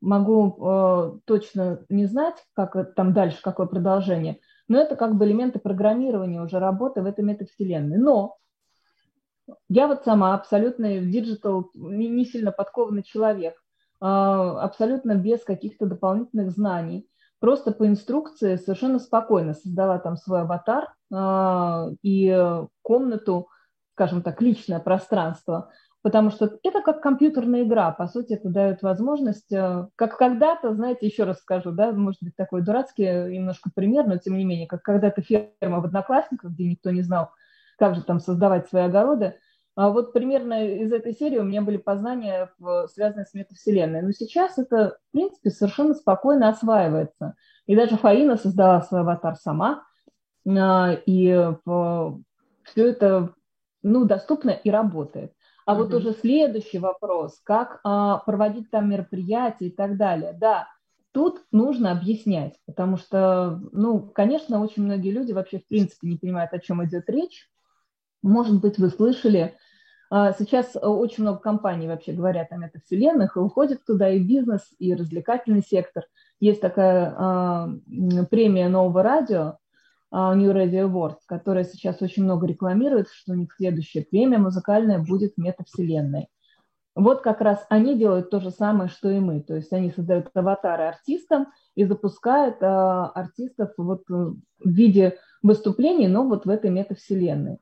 Могу 0.00 1.20
точно 1.24 1.78
не 1.88 2.04
знать, 2.04 2.34
как 2.52 2.94
там 2.94 3.14
дальше, 3.14 3.40
какое 3.42 3.66
продолжение, 3.66 4.38
но 4.68 4.78
это 4.78 4.96
как 4.96 5.16
бы 5.16 5.26
элементы 5.26 5.58
программирования 5.58 6.42
уже 6.42 6.58
работы 6.58 7.02
в 7.02 7.06
этой 7.06 7.24
метавселенной. 7.24 7.98
Но 7.98 8.36
я 9.68 9.86
вот 9.86 10.04
сама 10.04 10.34
абсолютно 10.34 10.88
в 11.00 11.10
диджитал 11.10 11.70
не 11.74 12.24
сильно 12.24 12.52
подкованный 12.52 13.02
человек, 13.02 13.54
абсолютно 14.00 15.14
без 15.14 15.42
каких-то 15.44 15.86
дополнительных 15.86 16.50
знаний 16.50 17.08
просто 17.44 17.72
по 17.72 17.86
инструкции 17.86 18.56
совершенно 18.56 18.98
спокойно 18.98 19.52
создала 19.52 19.98
там 19.98 20.16
свой 20.16 20.40
аватар 20.42 20.94
э, 21.12 21.90
и 22.02 22.64
комнату, 22.80 23.48
скажем 23.92 24.22
так, 24.22 24.40
личное 24.40 24.80
пространство, 24.80 25.70
потому 26.04 26.30
что 26.30 26.58
это 26.62 26.82
как 26.82 27.00
компьютерная 27.00 27.62
игра, 27.62 27.90
по 27.90 28.06
сути, 28.06 28.34
это 28.34 28.50
дает 28.50 28.82
возможность, 28.82 29.50
э, 29.50 29.88
как 29.96 30.18
когда-то, 30.18 30.74
знаете, 30.74 31.06
еще 31.06 31.24
раз 31.24 31.38
скажу, 31.38 31.72
да, 31.72 31.92
может 31.92 32.22
быть, 32.22 32.36
такой 32.36 32.60
дурацкий 32.60 33.04
немножко 33.04 33.70
пример, 33.74 34.06
но 34.06 34.18
тем 34.18 34.36
не 34.36 34.44
менее, 34.44 34.66
как 34.66 34.82
когда-то 34.82 35.22
ферма 35.22 35.80
в 35.80 35.86
Одноклассниках, 35.86 36.50
где 36.50 36.66
никто 36.66 36.90
не 36.90 37.00
знал, 37.00 37.30
как 37.78 37.94
же 37.94 38.02
там 38.02 38.20
создавать 38.20 38.68
свои 38.68 38.82
огороды, 38.82 39.38
а 39.76 39.88
вот 39.88 40.12
примерно 40.12 40.62
из 40.66 40.92
этой 40.92 41.14
серии 41.14 41.38
у 41.38 41.42
меня 41.42 41.62
были 41.62 41.78
познания, 41.78 42.50
связанные 42.92 43.24
с 43.24 43.32
метавселенной. 43.32 44.02
Но 44.02 44.12
сейчас 44.12 44.58
это, 44.58 44.98
в 45.08 45.12
принципе, 45.12 45.48
совершенно 45.48 45.94
спокойно 45.94 46.50
осваивается. 46.50 47.34
И 47.64 47.74
даже 47.74 47.96
Фаина 47.96 48.36
создала 48.36 48.82
свой 48.82 49.00
аватар 49.00 49.36
сама, 49.36 49.82
а, 50.46 50.92
и 51.06 51.50
все 51.64 52.88
это 52.88 53.34
ну, 53.82 54.04
доступно 54.04 54.50
и 54.50 54.70
работает. 54.70 55.32
А 55.66 55.74
вот 55.74 55.94
уже 55.94 56.12
следующий 56.12 56.78
вопрос, 56.78 57.40
как 57.42 57.80
а, 57.84 58.18
проводить 58.18 58.70
там 58.70 58.90
мероприятия 58.90 59.66
и 59.66 59.70
так 59.70 59.96
далее. 59.96 60.36
Да, 60.38 60.68
тут 61.12 61.42
нужно 61.52 61.92
объяснять, 61.92 62.58
потому 62.66 62.96
что, 62.96 63.60
ну, 63.72 64.00
конечно, 64.00 64.60
очень 64.60 64.82
многие 64.82 65.10
люди 65.10 65.32
вообще 65.32 65.58
в 65.58 65.66
принципе 65.66 66.08
не 66.08 66.16
понимают, 66.16 66.52
о 66.52 66.58
чем 66.58 66.84
идет 66.84 67.08
речь. 67.08 67.48
Может 68.22 68.60
быть, 68.60 68.78
вы 68.78 68.90
слышали 68.90 69.56
а, 70.10 70.32
сейчас 70.32 70.76
очень 70.80 71.24
много 71.24 71.38
компаний 71.38 71.88
вообще 71.88 72.12
говорят 72.12 72.52
о 72.52 72.56
метавселенных 72.56 73.36
и 73.36 73.40
уходят 73.40 73.84
туда 73.84 74.10
и 74.10 74.20
бизнес, 74.20 74.62
и 74.78 74.94
развлекательный 74.94 75.62
сектор. 75.62 76.04
Есть 76.40 76.60
такая 76.60 77.14
а, 77.16 77.70
премия 78.30 78.68
нового 78.68 79.02
радио, 79.02 79.40
а, 79.40 79.56
New 80.14 80.52
Radio 80.52 80.88
Awards, 80.88 81.18
которая 81.26 81.64
сейчас 81.64 82.00
очень 82.00 82.22
много 82.22 82.46
рекламирует, 82.46 83.08
что 83.08 83.32
у 83.32 83.34
них 83.34 83.52
следующая 83.56 84.02
премия 84.02 84.38
музыкальная 84.38 85.00
будет 85.00 85.36
метавселенной. 85.36 86.28
Вот 86.94 87.22
как 87.22 87.40
раз 87.40 87.66
они 87.68 87.98
делают 87.98 88.30
то 88.30 88.38
же 88.38 88.52
самое, 88.52 88.88
что 88.88 89.10
и 89.10 89.18
мы. 89.18 89.40
То 89.40 89.56
есть 89.56 89.72
они 89.72 89.90
создают 89.90 90.30
аватары 90.32 90.84
артистам 90.84 91.48
и 91.74 91.84
запускают 91.84 92.62
а, 92.62 93.08
артистов 93.08 93.72
вот 93.76 94.04
в 94.08 94.36
виде 94.64 95.18
выступлений, 95.42 96.06
но 96.06 96.28
вот 96.28 96.46
в 96.46 96.48
этой 96.48 96.70
метавселенной. 96.70 97.58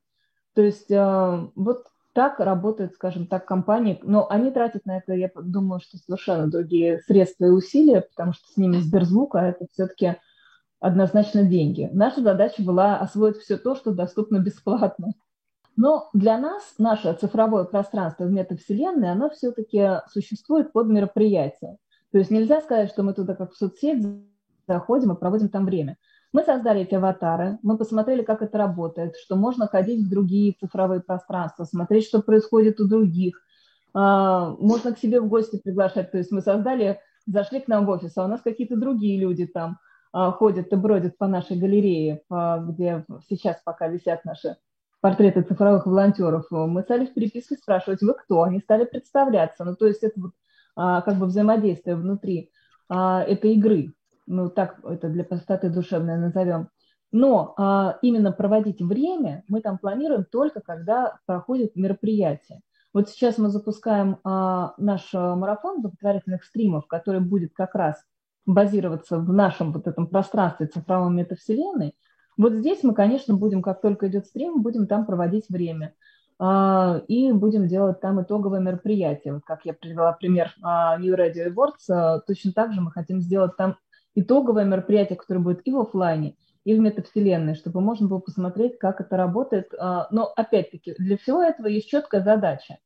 То 0.54 0.60
есть 0.60 0.92
а, 0.92 1.48
вот 1.54 1.86
так 2.12 2.40
работают, 2.40 2.92
скажем 2.92 3.26
так, 3.26 3.46
компании, 3.46 3.98
но 4.02 4.28
они 4.28 4.50
тратят 4.50 4.84
на 4.84 4.98
это, 4.98 5.14
я 5.14 5.30
думаю, 5.34 5.80
что 5.80 5.96
совершенно 5.96 6.50
другие 6.50 7.00
средства 7.06 7.46
и 7.46 7.50
усилия, 7.50 8.02
потому 8.02 8.34
что 8.34 8.46
с 8.52 8.58
ними 8.58 8.76
Сберзвук, 8.76 9.36
а 9.36 9.48
это 9.48 9.66
все-таки 9.72 10.16
однозначно 10.82 11.44
деньги. 11.44 11.88
Наша 11.92 12.20
задача 12.20 12.60
была 12.62 12.98
освоить 12.98 13.36
все 13.36 13.56
то, 13.56 13.76
что 13.76 13.92
доступно 13.92 14.38
бесплатно. 14.38 15.12
Но 15.76 16.10
для 16.12 16.36
нас 16.36 16.74
наше 16.76 17.14
цифровое 17.14 17.64
пространство 17.64 18.24
в 18.24 18.32
метавселенной, 18.32 19.12
оно 19.12 19.30
все-таки 19.30 20.00
существует 20.10 20.72
под 20.72 20.88
мероприятие. 20.88 21.78
То 22.10 22.18
есть 22.18 22.30
нельзя 22.30 22.60
сказать, 22.60 22.90
что 22.90 23.04
мы 23.04 23.14
туда 23.14 23.34
как 23.34 23.52
в 23.52 23.56
соцсеть 23.56 24.04
заходим 24.66 25.12
и 25.12 25.18
проводим 25.18 25.48
там 25.48 25.64
время. 25.64 25.96
Мы 26.32 26.42
создали 26.42 26.80
эти 26.80 26.94
аватары, 26.94 27.58
мы 27.62 27.78
посмотрели, 27.78 28.22
как 28.22 28.42
это 28.42 28.58
работает, 28.58 29.16
что 29.16 29.36
можно 29.36 29.68
ходить 29.68 30.04
в 30.04 30.10
другие 30.10 30.54
цифровые 30.58 31.00
пространства, 31.00 31.64
смотреть, 31.64 32.06
что 32.06 32.22
происходит 32.22 32.80
у 32.80 32.88
других. 32.88 33.40
А, 33.94 34.50
можно 34.58 34.92
к 34.92 34.98
себе 34.98 35.20
в 35.20 35.28
гости 35.28 35.60
приглашать. 35.62 36.10
То 36.10 36.18
есть 36.18 36.32
мы 36.32 36.40
создали, 36.40 36.98
зашли 37.26 37.60
к 37.60 37.68
нам 37.68 37.86
в 37.86 37.90
офис, 37.90 38.16
а 38.16 38.24
у 38.24 38.28
нас 38.28 38.40
какие-то 38.40 38.76
другие 38.76 39.20
люди 39.20 39.46
там 39.46 39.78
а, 40.12 40.32
ходят 40.32 40.72
и 40.72 40.76
бродят 40.76 41.18
по 41.18 41.26
нашей 41.26 41.58
галерее, 41.58 42.22
где 42.28 43.04
сейчас 43.28 43.60
пока 43.64 43.88
висят 43.88 44.24
наши 44.24 44.56
портреты 45.00 45.42
цифровых 45.42 45.86
волонтеров. 45.86 46.46
Мы 46.50 46.82
стали 46.82 47.06
в 47.06 47.14
переписке 47.14 47.56
спрашивать, 47.56 48.02
вы 48.02 48.14
кто? 48.14 48.42
Они 48.42 48.60
стали 48.60 48.84
представляться. 48.84 49.64
Ну, 49.64 49.74
то 49.74 49.86
есть 49.86 50.02
это 50.02 50.20
вот 50.20 50.32
а, 50.76 51.00
как 51.02 51.16
бы 51.16 51.26
взаимодействие 51.26 51.96
внутри 51.96 52.50
этой 52.88 53.54
игры 53.54 53.94
ну 54.26 54.50
так 54.50 54.78
это 54.84 55.08
для 55.08 55.24
простоты 55.24 55.68
душевной 55.68 56.18
назовем. 56.18 56.68
Но 57.10 57.54
а, 57.58 57.98
именно 58.00 58.32
проводить 58.32 58.80
время 58.80 59.44
мы 59.48 59.60
там 59.60 59.78
планируем 59.78 60.24
только 60.24 60.60
когда 60.60 61.18
проходит 61.26 61.76
мероприятие. 61.76 62.60
Вот 62.94 63.08
сейчас 63.08 63.38
мы 63.38 63.48
запускаем 63.50 64.18
а, 64.24 64.74
наш 64.78 65.12
марафон 65.12 65.82
благотворительных 65.82 66.44
стримов, 66.44 66.86
который 66.86 67.20
будет 67.20 67.52
как 67.54 67.74
раз 67.74 68.02
базироваться 68.46 69.18
в 69.18 69.32
нашем 69.32 69.72
вот 69.72 69.86
этом 69.86 70.06
пространстве 70.06 70.66
цифровой 70.66 71.12
метавселенной. 71.12 71.94
Вот 72.36 72.54
здесь 72.54 72.82
мы, 72.82 72.94
конечно, 72.94 73.34
будем, 73.34 73.62
как 73.62 73.80
только 73.80 74.08
идет 74.08 74.26
стрим, 74.26 74.62
будем 74.62 74.86
там 74.86 75.06
проводить 75.06 75.48
время. 75.48 75.94
А, 76.44 77.00
и 77.06 77.30
будем 77.30 77.68
делать 77.68 78.00
там 78.00 78.20
итоговое 78.20 78.58
мероприятие. 78.58 79.34
Вот 79.34 79.44
как 79.44 79.64
я 79.64 79.74
привела 79.74 80.12
пример 80.12 80.52
а, 80.60 80.98
New 80.98 81.14
Radio 81.14 81.54
Awards, 81.54 81.88
а, 81.88 82.18
точно 82.18 82.52
так 82.52 82.72
же 82.72 82.80
мы 82.80 82.90
хотим 82.90 83.20
сделать 83.20 83.56
там 83.56 83.76
итоговое 84.16 84.64
мероприятие, 84.64 85.16
которое 85.16 85.38
будет 85.38 85.60
и 85.64 85.70
в 85.70 85.78
офлайне, 85.78 86.34
и 86.64 86.74
в 86.74 86.80
метавселенной, 86.80 87.54
чтобы 87.54 87.80
можно 87.80 88.08
было 88.08 88.18
посмотреть, 88.18 88.76
как 88.78 89.00
это 89.00 89.16
работает. 89.16 89.72
Но 89.72 90.32
опять-таки, 90.36 90.94
для 90.98 91.16
всего 91.16 91.42
этого 91.42 91.68
есть 91.68 91.88
четкая 91.88 92.22
задача. 92.22 92.78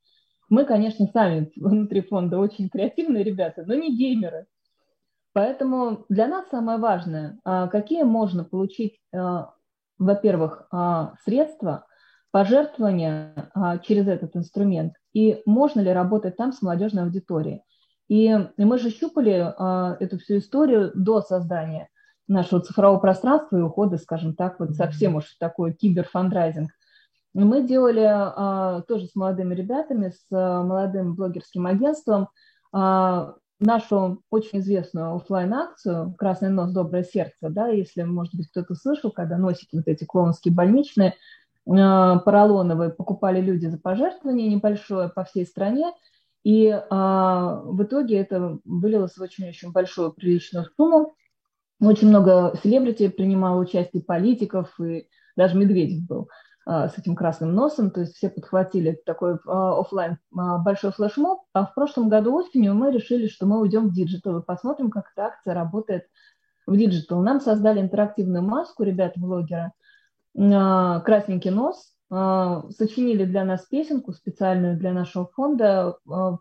Мы, 0.48 0.64
конечно, 0.64 1.06
сами 1.12 1.50
внутри 1.56 2.02
фонда 2.02 2.38
очень 2.38 2.68
креативные 2.68 3.24
ребята, 3.24 3.64
но 3.66 3.74
не 3.74 3.96
геймеры. 3.96 4.46
Поэтому 5.36 6.06
для 6.08 6.28
нас 6.28 6.48
самое 6.48 6.78
важное, 6.78 7.38
а, 7.44 7.68
какие 7.68 8.04
можно 8.04 8.42
получить, 8.42 8.98
а, 9.14 9.52
во-первых, 9.98 10.66
средства, 11.24 11.84
пожертвования 12.30 13.50
через 13.82 14.08
этот 14.08 14.34
инструмент, 14.34 14.94
и 15.12 15.42
можно 15.44 15.80
ли 15.80 15.92
работать 15.92 16.38
там 16.38 16.52
с 16.52 16.62
молодежной 16.62 17.04
аудиторией. 17.04 17.62
И 18.08 18.34
мы 18.56 18.78
же 18.78 18.88
щупали 18.88 19.54
а, 19.58 19.98
эту 20.00 20.18
всю 20.18 20.38
историю 20.38 20.90
до 20.94 21.20
создания 21.20 21.90
нашего 22.28 22.62
цифрового 22.62 22.98
пространства 22.98 23.58
и 23.58 23.62
ухода, 23.62 23.98
скажем 23.98 24.34
так, 24.34 24.58
вот 24.58 24.70
совсем 24.70 25.16
уж 25.16 25.36
такой 25.38 25.74
киберфандрайзинг. 25.74 26.70
Мы 27.34 27.62
делали 27.62 28.06
а, 28.08 28.80
тоже 28.88 29.06
с 29.06 29.14
молодыми 29.14 29.54
ребятами, 29.54 30.08
с 30.08 30.24
а, 30.32 30.62
молодым 30.62 31.14
блогерским 31.14 31.66
агентством 31.66 32.28
а, 32.72 33.34
нашу 33.58 34.22
очень 34.30 34.60
известную 34.60 35.14
офлайн 35.14 35.52
акцию 35.54 36.14
«Красный 36.18 36.50
нос, 36.50 36.72
доброе 36.72 37.04
сердце», 37.04 37.48
да, 37.48 37.68
если, 37.68 38.02
может 38.02 38.34
быть, 38.34 38.48
кто-то 38.50 38.74
слышал, 38.74 39.10
когда 39.10 39.38
носики 39.38 39.76
вот 39.76 39.88
эти 39.88 40.04
клоунские 40.04 40.54
больничные, 40.54 41.14
а, 41.68 42.18
поролоновые 42.18 42.90
покупали 42.90 43.40
люди 43.40 43.66
за 43.66 43.78
пожертвование 43.78 44.48
небольшое 44.48 45.08
по 45.08 45.24
всей 45.24 45.46
стране– 45.46 45.92
и 46.46 46.70
а, 46.90 47.60
в 47.64 47.82
итоге 47.82 48.18
это 48.18 48.60
вылилось 48.64 49.16
в 49.16 49.20
очень-очень 49.20 49.72
большую 49.72 50.12
приличную 50.12 50.66
сумму. 50.76 51.16
Очень 51.80 52.10
много 52.10 52.54
селебрити 52.62 53.08
принимало 53.08 53.60
участие, 53.60 54.00
политиков, 54.00 54.72
и 54.78 55.08
даже 55.34 55.56
Медведев 55.56 56.06
был 56.06 56.28
с 56.66 56.98
этим 56.98 57.14
красным 57.14 57.54
носом, 57.54 57.90
то 57.90 58.00
есть 58.00 58.16
все 58.16 58.28
подхватили 58.28 59.00
такой 59.06 59.38
а, 59.46 59.78
офлайн 59.78 60.18
а, 60.36 60.58
большой 60.58 60.90
флешмоб. 60.90 61.42
А 61.52 61.64
в 61.64 61.74
прошлом 61.74 62.08
году 62.08 62.34
осенью 62.34 62.74
мы 62.74 62.90
решили, 62.90 63.28
что 63.28 63.46
мы 63.46 63.60
уйдем 63.60 63.88
в 63.88 63.92
диджитал 63.92 64.38
и 64.38 64.44
посмотрим, 64.44 64.90
как 64.90 65.12
эта 65.14 65.26
акция 65.26 65.54
работает 65.54 66.08
в 66.66 66.76
диджитал. 66.76 67.22
Нам 67.22 67.40
создали 67.40 67.80
интерактивную 67.80 68.42
маску, 68.42 68.82
ребята-блогеры, 68.82 69.70
а, 70.36 71.00
красненький 71.00 71.50
нос, 71.50 71.92
а, 72.10 72.64
сочинили 72.70 73.24
для 73.24 73.44
нас 73.44 73.64
песенку 73.66 74.12
специальную 74.12 74.76
для 74.76 74.92
нашего 74.92 75.26
фонда, 75.26 75.98
а, 76.10 76.38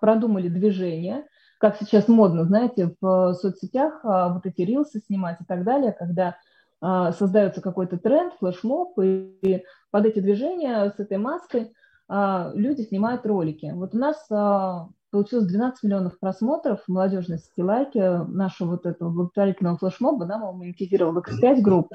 продумали 0.00 0.48
движение, 0.48 1.26
как 1.58 1.76
сейчас 1.78 2.08
модно, 2.08 2.44
знаете, 2.44 2.94
в 3.00 3.34
соцсетях 3.34 4.00
а, 4.04 4.28
вот 4.28 4.46
эти 4.46 4.62
рилсы 4.62 5.00
снимать 5.00 5.40
и 5.40 5.44
так 5.44 5.64
далее, 5.64 5.92
когда 5.92 6.36
создается 6.80 7.60
какой-то 7.60 7.98
тренд, 7.98 8.34
флешмоб, 8.34 8.98
и 8.98 9.64
под 9.90 10.06
эти 10.06 10.20
движения 10.20 10.90
с 10.90 10.98
этой 10.98 11.18
маской 11.18 11.72
люди 12.08 12.82
снимают 12.82 13.24
ролики. 13.26 13.70
Вот 13.74 13.94
у 13.94 13.98
нас 13.98 14.26
получилось 15.10 15.46
12 15.46 15.82
миллионов 15.84 16.18
просмотров 16.18 16.82
в 16.82 16.88
молодежной 16.88 17.38
сети 17.38 17.62
лайки 17.62 17.98
нашего 18.30 18.72
вот 18.72 18.86
этого 18.86 19.10
благотворительного 19.10 19.78
флешмоба, 19.78 20.26
да, 20.26 20.38
мы 20.38 20.52
монетизировали 20.52 21.22
X5 21.22 21.60
группу. 21.60 21.94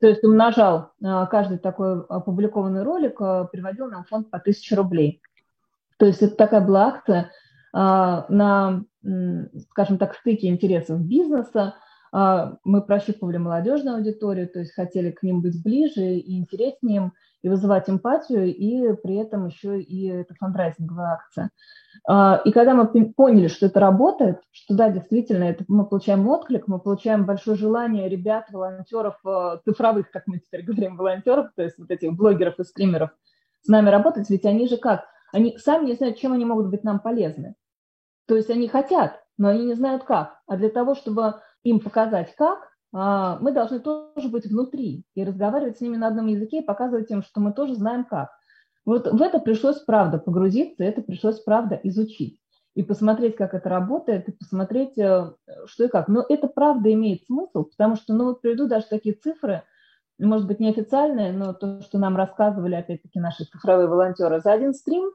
То 0.00 0.08
есть 0.08 0.22
умножал 0.22 0.90
каждый 1.00 1.58
такой 1.58 2.02
опубликованный 2.02 2.82
ролик, 2.82 3.18
приводил 3.50 3.88
нам 3.90 4.04
фонд 4.04 4.30
по 4.30 4.38
1000 4.38 4.76
рублей. 4.76 5.22
То 5.96 6.06
есть 6.06 6.22
это 6.22 6.36
такая 6.36 6.60
была 6.60 6.88
акция 6.88 7.30
на, 7.72 8.84
скажем 9.70 9.98
так, 9.98 10.14
стыке 10.14 10.48
интересов 10.48 11.00
бизнеса, 11.00 11.60
а, 11.60 11.74
мы 12.14 12.80
прощупывали 12.82 13.38
молодежную 13.38 13.96
аудиторию, 13.96 14.48
то 14.48 14.60
есть 14.60 14.72
хотели 14.72 15.10
к 15.10 15.24
ним 15.24 15.40
быть 15.40 15.60
ближе 15.62 16.14
и 16.14 16.38
интереснее 16.38 16.96
им, 16.96 17.12
и 17.42 17.48
вызывать 17.48 17.90
эмпатию, 17.90 18.46
и 18.54 18.94
при 19.02 19.16
этом 19.16 19.48
еще 19.48 19.80
и 19.80 20.06
это 20.06 20.34
фандрайзинговая 20.34 21.12
акция. 21.12 21.50
А, 22.08 22.40
и 22.44 22.52
когда 22.52 22.74
мы 22.74 22.86
поняли, 23.12 23.48
что 23.48 23.66
это 23.66 23.80
работает, 23.80 24.40
что 24.50 24.74
да, 24.74 24.90
действительно, 24.90 25.44
это 25.44 25.64
мы 25.68 25.86
получаем 25.86 26.26
отклик, 26.28 26.68
мы 26.68 26.78
получаем 26.78 27.26
большое 27.26 27.56
желание 27.56 28.08
ребят, 28.08 28.46
волонтеров, 28.50 29.16
э, 29.26 29.58
цифровых, 29.64 30.10
как 30.10 30.26
мы 30.26 30.38
теперь 30.38 30.64
говорим, 30.64 30.96
волонтеров, 30.96 31.50
то 31.54 31.62
есть 31.62 31.78
вот 31.78 31.90
этих 31.90 32.14
блогеров 32.14 32.58
и 32.60 32.64
стримеров, 32.64 33.10
с 33.60 33.68
нами 33.68 33.90
работать, 33.90 34.30
ведь 34.30 34.46
они 34.46 34.66
же 34.66 34.78
как? 34.78 35.04
Они 35.32 35.58
сами 35.58 35.86
не 35.86 35.94
знают, 35.94 36.16
чем 36.16 36.32
они 36.32 36.44
могут 36.44 36.68
быть 36.68 36.84
нам 36.84 37.00
полезны. 37.00 37.56
То 38.26 38.36
есть 38.36 38.48
они 38.48 38.68
хотят, 38.68 39.20
но 39.36 39.48
они 39.48 39.66
не 39.66 39.74
знают 39.74 40.04
как. 40.04 40.38
А 40.46 40.56
для 40.56 40.70
того, 40.70 40.94
чтобы 40.94 41.40
им 41.64 41.80
показать 41.80 42.34
как, 42.36 42.70
а, 42.92 43.38
мы 43.40 43.50
должны 43.52 43.80
тоже 43.80 44.28
быть 44.28 44.46
внутри 44.46 45.04
и 45.14 45.24
разговаривать 45.24 45.78
с 45.78 45.80
ними 45.80 45.96
на 45.96 46.06
одном 46.06 46.28
языке 46.28 46.60
и 46.60 46.64
показывать 46.64 47.10
им, 47.10 47.22
что 47.22 47.40
мы 47.40 47.52
тоже 47.52 47.74
знаем 47.74 48.04
как. 48.04 48.30
Вот 48.84 49.10
в 49.10 49.20
это 49.20 49.40
пришлось, 49.40 49.80
правда, 49.80 50.18
погрузиться, 50.18 50.84
это 50.84 51.02
пришлось, 51.02 51.40
правда, 51.40 51.80
изучить 51.82 52.38
и 52.74 52.82
посмотреть, 52.82 53.36
как 53.36 53.54
это 53.54 53.68
работает, 53.68 54.28
и 54.28 54.32
посмотреть, 54.32 54.98
э, 54.98 55.32
что 55.66 55.84
и 55.84 55.88
как. 55.88 56.08
Но 56.08 56.24
это 56.28 56.48
правда 56.48 56.92
имеет 56.92 57.24
смысл, 57.24 57.64
потому 57.64 57.96
что, 57.96 58.14
ну 58.14 58.24
вот 58.24 58.42
приведу 58.42 58.66
даже 58.66 58.86
такие 58.86 59.14
цифры, 59.14 59.62
может 60.18 60.46
быть, 60.46 60.60
неофициальные, 60.60 61.32
но 61.32 61.52
то, 61.52 61.80
что 61.82 61.98
нам 61.98 62.16
рассказывали, 62.16 62.74
опять-таки, 62.74 63.18
наши 63.18 63.44
цифровые 63.44 63.88
волонтеры. 63.88 64.40
За 64.40 64.52
один 64.52 64.74
стрим 64.74 65.10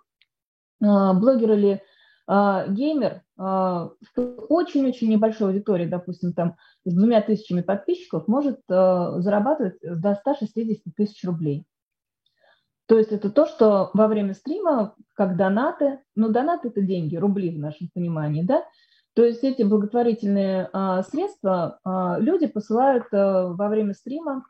а, 0.82 1.14
блогер 1.14 1.52
или 1.54 1.82
геймер 2.30 3.24
а, 3.38 3.90
в 4.16 4.22
очень-очень 4.50 5.10
небольшой 5.10 5.48
аудитории, 5.48 5.88
допустим, 5.88 6.34
там 6.34 6.58
с 6.86 6.94
двумя 6.94 7.22
тысячами 7.22 7.62
подписчиков, 7.62 8.28
может 8.28 8.60
а, 8.70 9.20
зарабатывать 9.20 9.80
до 9.82 10.14
160 10.14 10.94
тысяч 10.96 11.24
рублей. 11.24 11.66
То 12.86 12.98
есть 12.98 13.12
это 13.12 13.30
то, 13.30 13.46
что 13.46 13.92
во 13.94 14.08
время 14.08 14.34
стрима, 14.34 14.96
как 15.16 15.38
донаты, 15.38 16.00
ну 16.16 16.30
донаты 16.30 16.68
это 16.68 16.82
деньги, 16.82 17.16
рубли 17.16 17.50
в 17.50 17.60
нашем 17.60 17.90
понимании, 17.94 18.44
да, 18.44 18.64
то 19.14 19.26
есть 19.26 19.44
эти 19.44 19.64
благотворительные 19.64 20.70
а, 20.72 21.04
средства 21.04 21.80
а, 21.84 22.18
люди 22.20 22.48
посылают 22.48 23.06
а, 23.12 23.48
во 23.48 23.70
время 23.70 23.94
стрима 23.94 24.46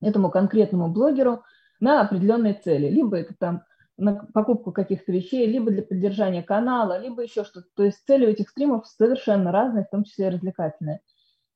этому 0.00 0.30
конкретному 0.30 0.88
блогеру 0.88 1.42
на 1.80 2.00
определенные 2.00 2.54
цели. 2.54 2.88
Либо 2.88 3.16
это 3.18 3.34
там 3.38 3.62
на 3.98 4.14
покупку 4.32 4.72
каких-то 4.72 5.12
вещей, 5.12 5.46
либо 5.46 5.70
для 5.70 5.82
поддержания 5.82 6.42
канала, 6.42 6.98
либо 6.98 7.22
еще 7.22 7.44
что-то. 7.44 7.66
То 7.74 7.82
есть 7.82 8.02
цели 8.06 8.26
у 8.26 8.30
этих 8.30 8.48
стримов 8.48 8.86
совершенно 8.86 9.52
разные, 9.52 9.84
в 9.84 9.90
том 9.90 10.04
числе 10.04 10.28
и 10.28 10.30
развлекательные. 10.30 11.00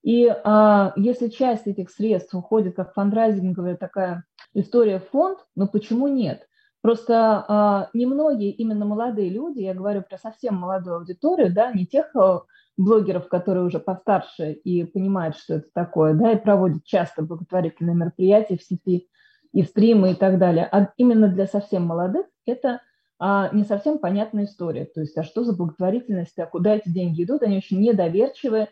И 0.02 0.26
а, 0.26 0.92
если 0.96 1.28
часть 1.28 1.68
этих 1.68 1.90
средств 1.90 2.34
уходит 2.34 2.74
как 2.74 2.92
фандрайзинговая 2.94 3.76
такая 3.76 4.24
история 4.52 4.98
в 4.98 5.08
фонд, 5.10 5.38
ну 5.54 5.68
почему 5.68 6.08
нет? 6.08 6.48
Просто 6.80 7.44
а, 7.46 7.88
немногие 7.94 8.50
именно 8.50 8.84
молодые 8.84 9.30
люди, 9.30 9.60
я 9.60 9.72
говорю 9.72 10.02
про 10.02 10.18
совсем 10.18 10.56
молодую 10.56 10.96
аудиторию, 10.96 11.54
да, 11.54 11.72
не 11.72 11.86
тех 11.86 12.10
а, 12.16 12.42
блогеров, 12.76 13.28
которые 13.28 13.64
уже 13.64 13.78
постарше 13.78 14.52
и 14.52 14.84
понимают, 14.84 15.36
что 15.36 15.54
это 15.54 15.68
такое, 15.72 16.14
да, 16.14 16.32
и 16.32 16.42
проводят 16.42 16.84
часто 16.84 17.22
благотворительные 17.22 17.94
мероприятия 17.94 18.58
в 18.58 18.64
сети, 18.64 19.08
и 19.52 19.62
стримы 19.62 20.12
и 20.12 20.14
так 20.14 20.38
далее. 20.38 20.68
А 20.70 20.90
именно 20.96 21.28
для 21.28 21.46
совсем 21.46 21.84
молодых 21.84 22.26
это 22.46 22.80
а, 23.18 23.50
не 23.52 23.64
совсем 23.64 23.98
понятная 23.98 24.44
история. 24.44 24.86
То 24.86 25.00
есть, 25.00 25.16
а 25.16 25.22
что 25.22 25.44
за 25.44 25.54
благотворительность, 25.54 26.38
а 26.38 26.46
куда 26.46 26.74
эти 26.74 26.88
деньги 26.88 27.22
идут? 27.22 27.42
Они 27.42 27.58
очень 27.58 27.80
недоверчивые, 27.80 28.68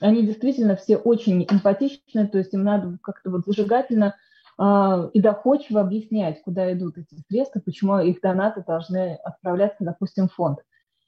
они 0.00 0.26
действительно 0.26 0.76
все 0.76 0.96
очень 0.96 1.46
эмпатичны, 1.48 2.26
то 2.26 2.38
есть 2.38 2.52
им 2.52 2.64
надо 2.64 2.98
как-то 3.02 3.30
вот 3.30 3.44
зажигательно 3.46 4.16
а, 4.58 5.08
и 5.12 5.20
доходчиво 5.20 5.80
объяснять, 5.80 6.42
куда 6.42 6.72
идут 6.72 6.98
эти 6.98 7.20
средства, 7.28 7.60
почему 7.60 7.98
их 8.00 8.20
донаты 8.20 8.64
должны 8.66 9.14
отправляться, 9.22 9.84
допустим, 9.84 10.28
в 10.28 10.34
фонд. 10.34 10.58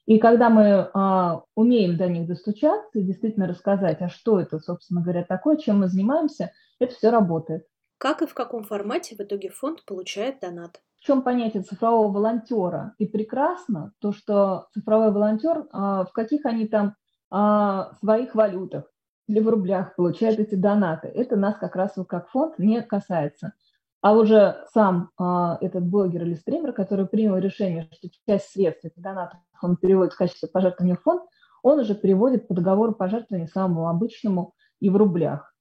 И 0.07 0.19
когда 0.19 0.49
мы 0.49 0.89
а, 0.95 1.43
умеем 1.55 1.97
до 1.97 2.09
них 2.09 2.27
достучаться 2.27 2.99
и 2.99 3.03
действительно 3.03 3.47
рассказать, 3.47 4.01
а 4.01 4.09
что 4.09 4.41
это, 4.41 4.59
собственно 4.59 5.03
говоря, 5.03 5.25
такое, 5.25 5.57
чем 5.57 5.81
мы 5.81 5.89
занимаемся, 5.89 6.53
это 6.79 6.95
все 6.95 7.11
работает. 7.11 7.67
Как 7.99 8.23
и 8.23 8.27
в 8.27 8.35
каком 8.35 8.63
формате 8.63 9.17
в 9.17 9.21
итоге 9.21 9.51
фонд 9.51 9.85
получает 9.85 10.41
донат? 10.41 10.81
В 11.01 11.05
чем 11.05 11.23
понятие 11.23 11.65
цифрового 11.65 12.13
волонтера? 12.13 12.95
И 12.99 13.07
прекрасно 13.07 13.93
то, 14.01 14.13
что 14.13 14.69
цифровой 14.73 15.11
волонтер, 15.11 15.67
а, 15.73 16.05
в 16.05 16.13
каких 16.13 16.47
они 16.47 16.69
там 16.69 16.95
а, 17.31 17.93
своих 18.01 18.37
валютах 18.37 18.85
или 19.27 19.41
в 19.41 19.49
рублях 19.49 19.97
получает 19.97 20.39
эти 20.39 20.55
донаты. 20.55 21.09
Это 21.09 21.37
нас 21.37 21.57
как 21.57 21.75
раз 21.75 21.95
как 22.09 22.29
фонд 22.31 22.59
не 22.59 22.83
касается. 22.83 23.53
А 24.01 24.15
уже 24.15 24.65
сам 24.73 25.11
а, 25.19 25.59
этот 25.61 25.85
блогер 25.85 26.23
или 26.23 26.35
стример, 26.35 26.73
который 26.73 27.07
принял 27.07 27.37
решение, 27.37 27.89
что 27.93 28.09
часть 28.27 28.51
средств, 28.51 28.85
это 28.85 29.01
донатов, 29.01 29.41
он 29.61 29.77
переводит 29.77 30.13
в 30.13 30.19
качестве 30.19 30.49
пожертвования 30.49 30.95
в 30.95 31.03
фонд, 31.03 31.23
он 31.65 31.81
уже 31.81 31.97
переводит 31.97 32.47
по 32.47 32.55
договору 32.55 32.95
пожертвования 32.95 33.49
самому 33.49 33.89
обычному 33.89 34.55
и 34.79 34.89
в 34.89 34.97
рублях. 34.97 35.53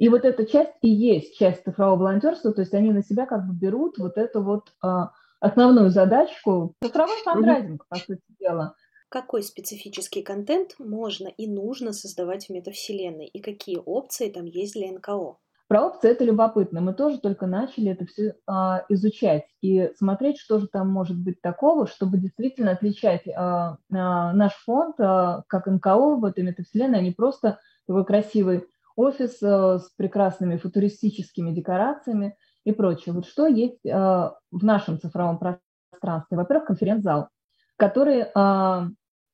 И 0.00 0.08
вот 0.08 0.24
эта 0.24 0.46
часть 0.46 0.72
и 0.80 0.88
есть 0.88 1.36
часть 1.36 1.62
цифрового 1.62 1.98
волонтерства, 1.98 2.54
то 2.54 2.62
есть 2.62 2.72
они 2.72 2.90
на 2.90 3.02
себя 3.02 3.26
как 3.26 3.46
бы 3.46 3.52
берут 3.52 3.98
вот 3.98 4.16
эту 4.16 4.42
вот 4.42 4.72
а, 4.80 5.10
основную 5.40 5.90
задачку, 5.90 6.74
цифровой 6.82 7.18
фандрайзинг, 7.22 7.86
по 7.86 7.96
сути 7.96 8.22
дела. 8.40 8.74
Какой 9.10 9.42
специфический 9.42 10.22
контент 10.22 10.76
можно 10.78 11.28
и 11.28 11.46
нужно 11.46 11.92
создавать 11.92 12.46
в 12.46 12.50
метавселенной, 12.50 13.26
и 13.26 13.42
какие 13.42 13.76
опции 13.76 14.30
там 14.30 14.46
есть 14.46 14.72
для 14.72 14.90
НКО? 14.90 15.36
Про 15.68 15.86
опции 15.88 16.10
это 16.10 16.24
любопытно. 16.24 16.80
Мы 16.80 16.94
тоже 16.94 17.18
только 17.18 17.46
начали 17.46 17.90
это 17.90 18.06
все 18.06 18.36
а, 18.46 18.86
изучать 18.88 19.44
и 19.60 19.90
смотреть, 19.98 20.38
что 20.38 20.60
же 20.60 20.66
там 20.66 20.88
может 20.88 21.18
быть 21.18 21.42
такого, 21.42 21.86
чтобы 21.86 22.16
действительно 22.16 22.70
отличать 22.70 23.28
а, 23.28 23.76
а, 23.92 24.32
наш 24.32 24.54
фонд 24.64 24.94
а, 24.98 25.44
как 25.46 25.66
НКО 25.66 26.16
в 26.16 26.24
этой 26.24 26.42
метавселенной, 26.42 27.00
а 27.00 27.02
не 27.02 27.10
просто 27.10 27.60
такой 27.86 28.06
красивый 28.06 28.64
офис 28.96 29.42
э, 29.42 29.78
с 29.78 29.90
прекрасными 29.96 30.56
футуристическими 30.56 31.52
декорациями 31.52 32.36
и 32.64 32.72
прочее. 32.72 33.14
Вот 33.14 33.26
что 33.26 33.46
есть 33.46 33.84
э, 33.84 33.90
в 33.92 34.64
нашем 34.64 35.00
цифровом 35.00 35.38
пространстве? 35.38 36.36
Во-первых, 36.36 36.66
конференц-зал, 36.66 37.28
который 37.76 38.20
э, 38.20 38.88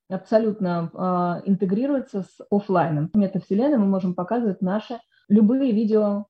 абсолютно 0.09 1.42
интегрируется 1.47 2.23
с 2.23 2.38
офлайном. 2.49 3.11
В 3.12 3.16
метавселенной 3.16 3.77
мы 3.77 3.87
можем 3.87 4.14
показывать 4.14 4.62
наши 4.62 5.01
любые 5.29 5.73
видео, 5.73 6.27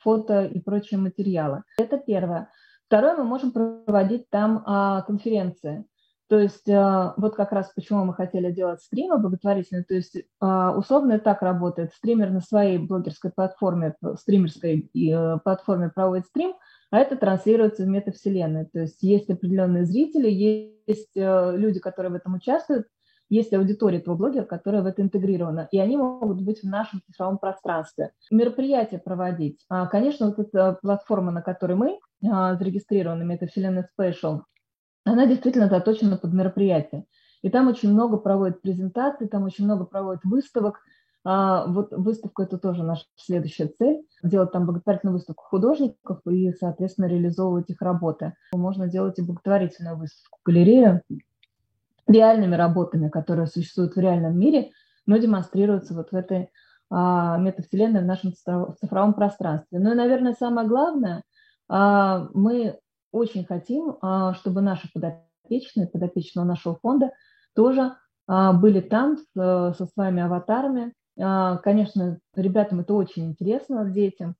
фото 0.00 0.46
и 0.46 0.58
прочие 0.60 0.98
материалы. 0.98 1.62
Это 1.76 1.98
первое. 1.98 2.48
Второе, 2.86 3.16
мы 3.18 3.24
можем 3.24 3.52
проводить 3.52 4.30
там 4.30 4.64
конференции. 5.06 5.84
То 6.28 6.40
есть 6.40 6.68
а, 6.68 7.14
вот 7.16 7.36
как 7.36 7.52
раз 7.52 7.70
почему 7.74 8.04
мы 8.04 8.14
хотели 8.14 8.50
делать 8.50 8.80
стримы 8.80 9.18
благотворительные. 9.18 9.84
То 9.84 9.94
есть 9.94 10.16
а, 10.40 10.76
условно 10.76 11.18
так 11.20 11.42
работает. 11.42 11.92
Стример 11.92 12.30
на 12.30 12.40
своей 12.40 12.78
блогерской 12.78 13.30
платформе, 13.30 13.94
стримерской 14.18 14.90
э, 14.92 15.38
платформе 15.44 15.90
проводит 15.94 16.26
стрим, 16.26 16.54
а 16.90 16.98
это 16.98 17.16
транслируется 17.16 17.84
в 17.84 17.88
метавселенной. 17.88 18.66
То 18.66 18.80
есть 18.80 19.02
есть 19.02 19.30
определенные 19.30 19.84
зрители, 19.84 20.28
есть 20.28 21.16
э, 21.16 21.56
люди, 21.56 21.78
которые 21.78 22.12
в 22.12 22.16
этом 22.16 22.34
участвуют, 22.34 22.86
есть 23.28 23.52
аудитория 23.52 23.98
этого 23.98 24.16
блогера, 24.16 24.44
которая 24.44 24.82
в 24.82 24.86
это 24.86 25.02
интегрирована, 25.02 25.68
и 25.70 25.78
они 25.78 25.96
могут 25.96 26.42
быть 26.42 26.60
в 26.60 26.68
нашем 26.68 27.02
цифровом 27.06 27.38
пространстве. 27.38 28.12
Мероприятия 28.30 28.98
проводить. 28.98 29.64
А, 29.68 29.86
конечно, 29.86 30.28
вот 30.28 30.38
эта 30.38 30.78
платформа, 30.80 31.32
на 31.32 31.42
которой 31.42 31.76
мы 31.76 31.98
зарегистрированы, 32.20 33.24
метавселенная 33.24 33.88
Special, 33.98 34.42
она 35.06 35.26
действительно 35.26 35.68
заточена 35.68 36.16
под 36.16 36.32
мероприятие. 36.32 37.06
И 37.42 37.48
там 37.48 37.68
очень 37.68 37.92
много 37.92 38.16
проводят 38.16 38.60
презентаций, 38.60 39.28
там 39.28 39.44
очень 39.44 39.64
много 39.64 39.84
проводят 39.84 40.24
выставок. 40.24 40.80
А, 41.24 41.66
вот 41.66 41.92
выставка– 41.92 42.42
это 42.44 42.58
тоже 42.58 42.82
наша 42.82 43.04
следующая 43.14 43.68
цель. 43.78 44.02
Делать 44.24 44.52
там 44.52 44.66
благотворительную 44.66 45.14
выставку 45.14 45.44
художников 45.44 46.20
и, 46.26 46.52
соответственно, 46.52 47.06
реализовывать 47.06 47.70
их 47.70 47.80
работы. 47.80 48.34
Можно 48.52 48.88
делать 48.88 49.18
и 49.18 49.22
благотворительную 49.22 49.96
выставку, 49.96 50.40
галерею 50.44 51.02
реальными 52.08 52.56
работами, 52.56 53.08
которые 53.08 53.46
существуют 53.46 53.94
в 53.94 54.00
реальном 54.00 54.38
мире, 54.38 54.70
но 55.06 55.16
демонстрируются 55.18 55.94
вот 55.94 56.10
в 56.10 56.14
этой 56.16 56.50
а, 56.90 57.38
метавселенной 57.38 58.00
в 58.00 58.06
нашем 58.06 58.32
цифровом 58.32 59.14
пространстве. 59.14 59.78
Ну 59.78 59.92
и, 59.92 59.96
наверное, 59.96 60.34
самое 60.34 60.66
главное, 60.66 61.22
а, 61.68 62.28
мы 62.34 62.78
очень 63.16 63.44
хотим, 63.44 63.96
а, 64.00 64.34
чтобы 64.34 64.60
наши 64.60 64.90
подопечные, 64.92 65.86
подопечные 65.86 66.44
нашего 66.44 66.76
фонда 66.76 67.12
тоже 67.54 67.94
а, 68.26 68.52
были 68.52 68.80
там 68.80 69.16
со 69.34 69.86
своими 69.94 70.22
аватарами. 70.22 70.92
А, 71.18 71.56
конечно, 71.58 72.18
ребятам 72.34 72.80
это 72.80 72.94
очень 72.94 73.26
интересно, 73.26 73.90
детям. 73.90 74.36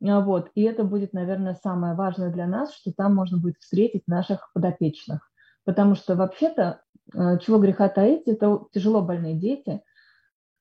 Вот. 0.00 0.50
И 0.54 0.62
это 0.62 0.84
будет, 0.84 1.12
наверное, 1.12 1.54
самое 1.54 1.94
важное 1.94 2.30
для 2.30 2.46
нас, 2.46 2.72
что 2.72 2.92
там 2.92 3.16
можно 3.16 3.38
будет 3.38 3.56
встретить 3.58 4.06
наших 4.06 4.50
подопечных. 4.54 5.28
Потому 5.64 5.96
что 5.96 6.14
вообще-то, 6.14 6.82
чего 7.12 7.58
греха 7.58 7.88
таить, 7.88 8.28
это 8.28 8.60
тяжело 8.72 9.02
больные 9.02 9.34
дети, 9.34 9.82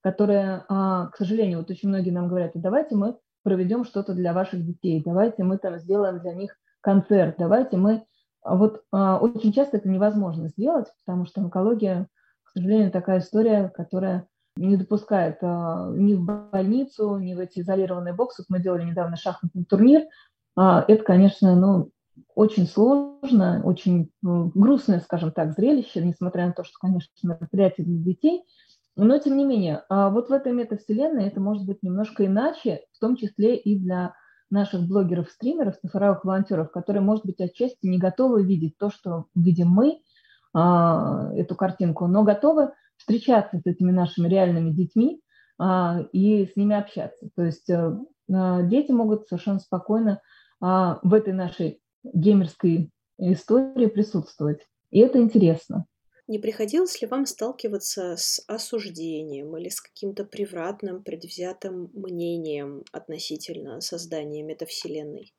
которые, 0.01 0.65
к 0.67 1.11
сожалению, 1.15 1.59
вот 1.59 1.69
очень 1.69 1.89
многие 1.89 2.09
нам 2.09 2.27
говорят, 2.27 2.53
давайте 2.55 2.95
мы 2.95 3.15
проведем 3.43 3.85
что-то 3.85 4.15
для 4.15 4.33
ваших 4.33 4.65
детей, 4.65 5.03
давайте 5.05 5.43
мы 5.43 5.59
там 5.59 5.77
сделаем 5.77 6.19
для 6.19 6.33
них 6.33 6.57
концерт, 6.87 7.35
давайте 7.37 7.75
мы... 7.75 8.05
Вот 8.41 8.83
очень 8.93 9.51
часто 9.51 9.75
это 9.75 9.89
невозможно 9.89 10.47
сделать, 10.47 10.87
потому 11.05 11.25
что 11.25 11.41
онкология, 11.41 12.07
к 12.43 12.51
сожалению, 12.51 12.91
такая 12.91 13.19
история, 13.19 13.67
которая 13.75 14.25
не 14.55 14.77
допускает 14.77 15.39
а, 15.41 15.91
ни 15.91 16.13
в 16.13 16.23
больницу, 16.23 17.17
ни 17.17 17.33
в 17.33 17.39
эти 17.39 17.59
изолированные 17.59 18.13
боксы. 18.13 18.45
Мы 18.47 18.61
делали 18.61 18.85
недавно 18.85 19.17
шахматный 19.17 19.65
турнир. 19.65 20.03
А, 20.55 20.85
это, 20.87 21.03
конечно, 21.03 21.57
ну, 21.57 21.91
очень 22.35 22.65
сложно, 22.67 23.61
очень 23.65 24.09
ну, 24.21 24.49
грустное, 24.55 25.01
скажем 25.01 25.33
так, 25.33 25.51
зрелище, 25.51 26.01
несмотря 26.01 26.47
на 26.47 26.53
то, 26.53 26.63
что, 26.63 26.79
конечно, 26.79 27.11
мероприятие 27.21 27.85
для 27.85 28.01
детей. 28.01 28.43
Но, 28.95 29.17
тем 29.19 29.35
не 29.35 29.43
менее, 29.43 29.83
а 29.89 30.09
вот 30.09 30.29
в 30.29 30.31
этой 30.31 30.53
метавселенной 30.53 31.27
это 31.27 31.41
может 31.41 31.65
быть 31.65 31.83
немножко 31.83 32.25
иначе, 32.25 32.85
в 32.93 32.99
том 32.99 33.17
числе 33.17 33.57
и 33.57 33.77
для 33.77 34.13
наших 34.49 34.87
блогеров-стримеров, 34.87 35.79
цифровых 35.79 36.23
волонтеров, 36.23 36.71
которые, 36.71 37.01
может 37.01 37.25
быть, 37.25 37.39
отчасти 37.39 37.85
не 37.85 37.97
готовы 37.97 38.43
видеть 38.43 38.77
то, 38.77 38.89
что 38.89 39.25
видим 39.35 39.69
мы, 39.69 39.99
эту 40.53 41.55
картинку, 41.55 42.07
но 42.07 42.23
готовы 42.23 42.71
встречаться 42.97 43.59
с 43.59 43.65
этими 43.65 43.91
нашими 43.91 44.27
реальными 44.27 44.71
детьми 44.71 45.21
а, 45.59 46.01
и 46.11 46.45
с 46.45 46.55
ними 46.55 46.75
общаться. 46.75 47.29
То 47.35 47.43
есть 47.43 47.69
а, 47.69 48.63
дети 48.63 48.91
могут 48.91 49.27
совершенно 49.27 49.59
спокойно 49.59 50.21
а, 50.59 50.99
в 51.03 51.13
этой 51.13 51.33
нашей 51.33 51.81
геймерской 52.03 52.91
истории 53.17 53.87
присутствовать. 53.87 54.61
И 54.91 54.99
это 54.99 55.19
интересно. 55.19 55.85
Не 56.27 56.39
приходилось 56.39 57.01
ли 57.01 57.07
вам 57.07 57.25
сталкиваться 57.25 58.15
с 58.17 58.43
осуждением 58.47 59.55
или 59.55 59.69
с 59.69 59.79
каким-то 59.79 60.25
превратным, 60.25 61.01
предвзятым 61.01 61.89
мнением 61.93 62.83
относительно 62.91 63.79
создания 63.79 64.43
метавселенной? 64.43 65.33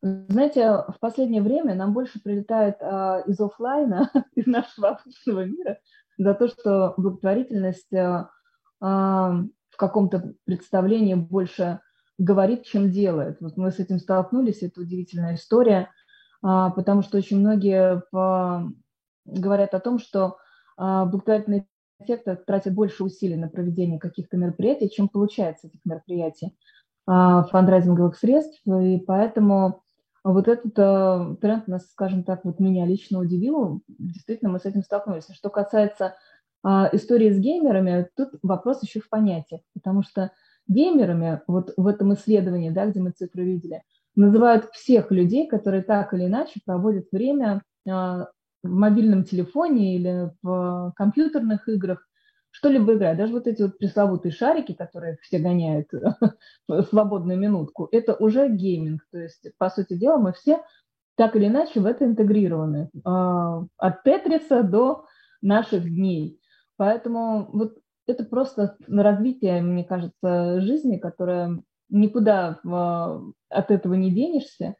Знаете, 0.00 0.84
в 0.88 0.96
последнее 1.00 1.42
время 1.42 1.74
нам 1.74 1.92
больше 1.92 2.20
прилетает 2.22 2.76
а, 2.80 3.24
из 3.26 3.40
офлайна, 3.40 4.12
из 4.36 4.46
нашего 4.46 4.90
обычного 4.90 5.44
мира, 5.44 5.80
за 6.18 6.34
то, 6.34 6.46
что 6.46 6.94
благотворительность 6.96 7.92
а, 7.92 8.30
а, 8.80 9.42
в 9.70 9.76
каком-то 9.76 10.34
представлении 10.44 11.14
больше 11.14 11.80
говорит, 12.16 12.64
чем 12.64 12.92
делает. 12.92 13.38
Вот 13.40 13.56
мы 13.56 13.72
с 13.72 13.80
этим 13.80 13.98
столкнулись, 13.98 14.62
это 14.62 14.80
удивительная 14.82 15.34
история, 15.34 15.90
а, 16.42 16.70
потому 16.70 17.02
что 17.02 17.18
очень 17.18 17.40
многие 17.40 18.02
по, 18.12 18.70
говорят 19.28 19.74
о 19.74 19.80
том, 19.80 19.98
что 19.98 20.38
а, 20.76 21.04
благотворительный 21.04 21.66
сектор 22.06 22.36
тратит 22.36 22.74
больше 22.74 23.04
усилий 23.04 23.36
на 23.36 23.48
проведение 23.48 23.98
каких-то 23.98 24.36
мероприятий, 24.36 24.90
чем 24.90 25.08
получается 25.08 25.66
этих 25.66 25.80
мероприятий 25.84 26.56
а, 27.06 27.44
фандрайзинговых 27.44 28.16
средств, 28.16 28.60
и 28.66 28.98
поэтому 29.06 29.82
вот 30.24 30.48
этот 30.48 30.76
э, 30.76 31.36
тренд 31.40 31.68
нас, 31.68 31.88
скажем 31.90 32.22
так, 32.24 32.44
вот 32.44 32.58
меня 32.58 32.84
лично 32.84 33.20
удивил. 33.20 33.82
Действительно, 33.86 34.50
мы 34.50 34.58
с 34.58 34.66
этим 34.66 34.82
столкнулись. 34.82 35.24
Что 35.32 35.48
касается 35.48 36.16
истории 36.92 37.30
с 37.30 37.38
геймерами, 37.38 38.08
тут 38.16 38.30
вопрос 38.42 38.82
еще 38.82 39.00
в 39.00 39.08
понятиях, 39.08 39.62
потому 39.74 40.02
что 40.02 40.32
геймерами, 40.66 41.40
вот 41.46 41.72
в 41.76 41.86
этом 41.86 42.12
исследовании, 42.14 42.70
да, 42.70 42.86
где 42.86 43.00
мы 43.00 43.12
цифры 43.12 43.44
видели, 43.44 43.84
называют 44.16 44.68
всех 44.72 45.10
людей, 45.10 45.46
которые 45.46 45.82
так 45.82 46.12
или 46.12 46.26
иначе 46.26 46.60
проводят 46.66 47.06
время 47.12 47.62
в 48.62 48.68
мобильном 48.68 49.24
телефоне 49.24 49.96
или 49.96 50.30
в 50.42 50.92
компьютерных 50.96 51.68
играх, 51.68 52.06
что-либо 52.50 52.94
играть. 52.94 53.16
Даже 53.18 53.32
вот 53.32 53.46
эти 53.46 53.62
вот 53.62 53.78
пресловутые 53.78 54.32
шарики, 54.32 54.72
которые 54.72 55.18
все 55.22 55.38
гоняют 55.38 55.88
свободную 56.90 57.38
минутку, 57.38 57.88
это 57.92 58.14
уже 58.14 58.48
гейминг. 58.48 59.02
То 59.12 59.18
есть, 59.18 59.46
по 59.58 59.70
сути 59.70 59.94
дела, 59.94 60.18
мы 60.18 60.32
все 60.32 60.62
так 61.16 61.34
или 61.34 61.46
иначе 61.46 61.80
в 61.80 61.86
это 61.86 62.04
интегрированы. 62.04 62.90
А, 63.04 63.64
от 63.76 64.02
Тетриса 64.04 64.62
до 64.62 65.04
наших 65.42 65.84
дней. 65.84 66.40
Поэтому 66.76 67.48
вот 67.52 67.78
это 68.06 68.24
просто 68.24 68.76
развитие, 68.86 69.60
мне 69.60 69.84
кажется, 69.84 70.60
жизни, 70.60 70.96
которая 70.96 71.60
никуда 71.90 72.60
от 73.48 73.70
этого 73.70 73.94
не 73.94 74.12
денешься. 74.12 74.76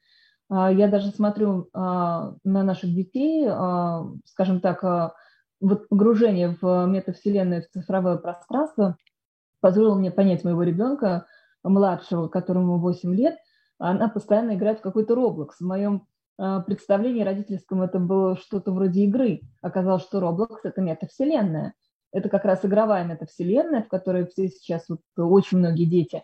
А, 0.48 0.70
я 0.72 0.88
даже 0.88 1.10
смотрю 1.10 1.68
а, 1.72 2.34
на 2.44 2.62
наших 2.62 2.94
детей, 2.94 3.48
скажем 4.24 4.60
так, 4.60 5.14
вот 5.60 5.88
погружение 5.88 6.56
в 6.60 6.86
метавселенную, 6.86 7.62
в 7.62 7.68
цифровое 7.68 8.16
пространство 8.16 8.96
позволило 9.60 9.96
мне 9.96 10.10
понять 10.12 10.44
моего 10.44 10.62
ребенка, 10.62 11.26
младшего, 11.64 12.28
которому 12.28 12.78
8 12.78 13.12
лет, 13.14 13.36
она 13.78 14.08
постоянно 14.08 14.54
играет 14.54 14.78
в 14.78 14.82
какой-то 14.82 15.14
Roblox. 15.14 15.54
В 15.58 15.64
моем 15.64 16.06
представлении 16.36 17.24
родительском 17.24 17.82
это 17.82 17.98
было 17.98 18.36
что-то 18.36 18.70
вроде 18.70 19.02
игры. 19.02 19.40
Оказалось, 19.60 20.04
что 20.04 20.20
Roblox– 20.20 20.58
это 20.62 20.80
метавселенная. 20.80 21.74
Это 22.12 22.28
как 22.28 22.44
раз 22.44 22.64
игровая 22.64 23.04
метавселенная, 23.04 23.82
в 23.82 23.88
которой 23.88 24.26
все 24.26 24.48
сейчас, 24.48 24.88
вот, 24.88 25.00
очень 25.16 25.58
многие 25.58 25.84
дети 25.84 26.22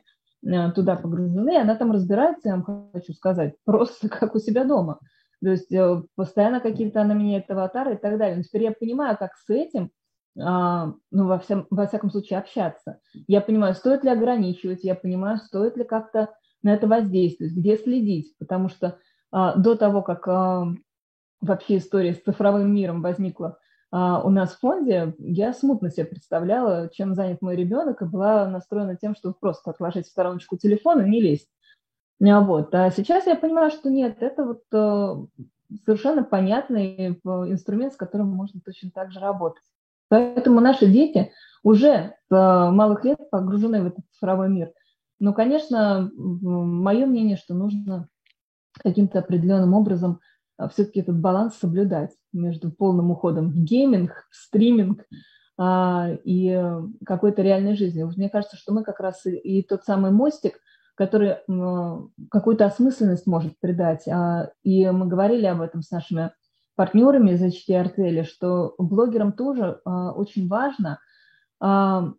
туда 0.75 0.97
погружены, 0.97 1.57
она 1.57 1.75
там 1.75 1.93
разбирается, 1.93 2.49
я 2.49 2.57
вам 2.57 2.91
хочу 2.93 3.13
сказать, 3.13 3.55
просто 3.65 4.09
как 4.09 4.35
у 4.35 4.39
себя 4.39 4.65
дома. 4.65 4.99
То 5.43 5.51
есть 5.51 5.73
э, 5.73 6.03
постоянно 6.17 6.61
какие-то 6.61 7.03
она 7.03 7.15
меняет 7.15 7.51
аватары 7.51 7.95
и 7.95 7.99
так 7.99 8.19
далее. 8.19 8.37
Но 8.37 8.43
теперь 8.43 8.63
я 8.63 8.73
понимаю, 8.73 9.17
как 9.19 9.35
с 9.35 9.51
этим, 9.51 9.91
а, 10.41 10.95
ну, 11.11 11.27
во, 11.27 11.39
всем, 11.39 11.67
во 11.71 11.87
всяком 11.87 12.11
случае, 12.11 12.39
общаться. 12.39 12.99
Я 13.27 13.41
понимаю, 13.41 13.75
стоит 13.75 14.05
ли 14.05 14.11
ограничивать, 14.11 14.83
я 14.83 14.95
понимаю, 14.95 15.39
стоит 15.39 15.77
ли 15.77 15.85
как-то 15.85 16.31
на 16.63 16.73
это 16.75 16.87
воздействовать, 16.87 17.53
где 17.53 17.77
следить, 17.77 18.35
потому 18.39 18.69
что 18.69 18.99
а, 19.31 19.55
до 19.57 19.77
того, 19.77 20.03
как 20.03 20.27
а, 20.29 20.67
вообще 21.41 21.77
история 21.77 22.15
с 22.15 22.23
цифровым 22.23 22.75
миром 22.75 23.03
возникла 23.03 23.59
у 23.97 24.29
нас 24.29 24.55
в 24.55 24.59
фонде, 24.59 25.15
я 25.19 25.53
смутно 25.53 25.89
себе 25.89 26.07
представляла, 26.07 26.89
чем 26.93 27.15
занят 27.15 27.41
мой 27.43 27.55
ребенок, 27.55 28.03
и 28.03 28.07
была 28.07 28.49
настроена 28.49 28.97
тем, 28.97 29.15
чтобы 29.15 29.37
просто 29.39 29.71
отложить 29.71 30.07
в 30.07 30.11
стороночку 30.11 30.57
телефон 30.57 31.05
и 31.05 31.09
не 31.09 31.21
лезть 31.21 31.49
а 32.23 32.41
вот. 32.41 32.75
А 32.75 32.91
сейчас 32.91 33.27
я 33.27 33.37
понимаю, 33.37 33.71
что 33.71 33.91
нет, 33.91 34.19
это 34.21 34.45
вот 34.45 34.63
э, 34.73 35.45
совершенно 35.85 36.23
понятный 36.23 37.09
инструмент, 37.25 37.93
с 37.93 37.97
которым 37.97 38.29
можно 38.29 38.61
точно 38.65 38.91
так 38.91 39.13
же 39.13 39.21
работать. 39.21 39.65
Поэтому 40.09 40.61
наши 40.61 40.87
дети 40.87 41.33
уже 41.63 42.15
с 42.29 42.31
малых 42.31 43.05
лет 43.05 43.19
погружены 43.31 43.83
в 43.83 43.87
этот 43.87 44.05
цифровой 44.13 44.49
мир. 44.49 44.73
Но, 45.19 45.33
конечно, 45.33 46.11
мое 46.15 47.07
мнение, 47.07 47.37
что 47.37 47.55
нужно 47.55 48.09
каким-то 48.79 49.21
определенным 49.21 49.75
образом 49.75 50.21
все-таки 50.71 51.01
этот 51.01 51.19
баланс 51.19 51.57
соблюдать 51.57 52.11
между 52.33 52.71
полным 52.71 53.11
уходом 53.11 53.51
в 53.51 53.57
гейминг, 53.57 54.27
в 54.31 54.37
стриминг 54.37 55.05
а, 55.59 56.11
и 56.25 56.61
какой-то 57.05 57.43
реальной 57.43 57.77
жизнью. 57.77 58.13
Мне 58.17 58.29
кажется, 58.29 58.57
что 58.57 58.73
мы 58.73 58.85
как 58.85 59.01
раз 59.01 59.27
и, 59.27 59.37
и 59.37 59.63
тот 59.63 59.85
самый 59.85 60.11
мостик– 60.11 60.61
который 60.95 61.39
какую-то 62.31 62.67
осмысленность 62.67 63.27
может 63.27 63.59
придать. 63.59 64.07
А, 64.09 64.51
и 64.63 64.89
мы 64.91 65.07
говорили 65.07 65.47
об 65.47 65.61
этом 65.61 65.83
с 65.83 65.91
нашими 65.91 66.31
партнерами 66.77 67.33
из 67.33 67.43
HTRTL, 67.43 68.25
что 68.25 68.75
блогерам 68.79 69.33
тоже 69.33 69.81
а, 69.85 70.13
очень 70.13 70.49
важно 70.49 71.01
а, 71.61 72.13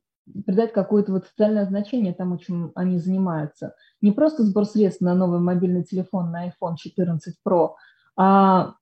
придать 0.46 0.74
какое-то 0.74 1.14
вот 1.14 1.26
социальное 1.26 1.66
значение 1.66 2.14
тому, 2.14 2.38
чем 2.38 2.72
они 2.76 2.98
занимаются. 2.98 3.76
Не 4.02 4.12
просто 4.12 4.44
сбор 4.44 4.66
средств 4.66 5.02
на 5.02 5.16
новый 5.16 5.40
мобильный 5.40 5.84
телефон, 5.84 6.32
на 6.32 6.48
iPhone 6.48 6.76
14 6.78 7.38
Pro, 7.48 7.72
а 8.16 8.76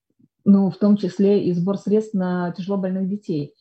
ну, 0.45 0.69
в 0.69 0.77
том 0.77 0.97
числе 0.97 1.45
и 1.45 1.53
сбор 1.53 1.77
средств 1.77 2.13
на 2.13 2.51
тяжелобольных 2.51 3.07
детей. 3.07 3.55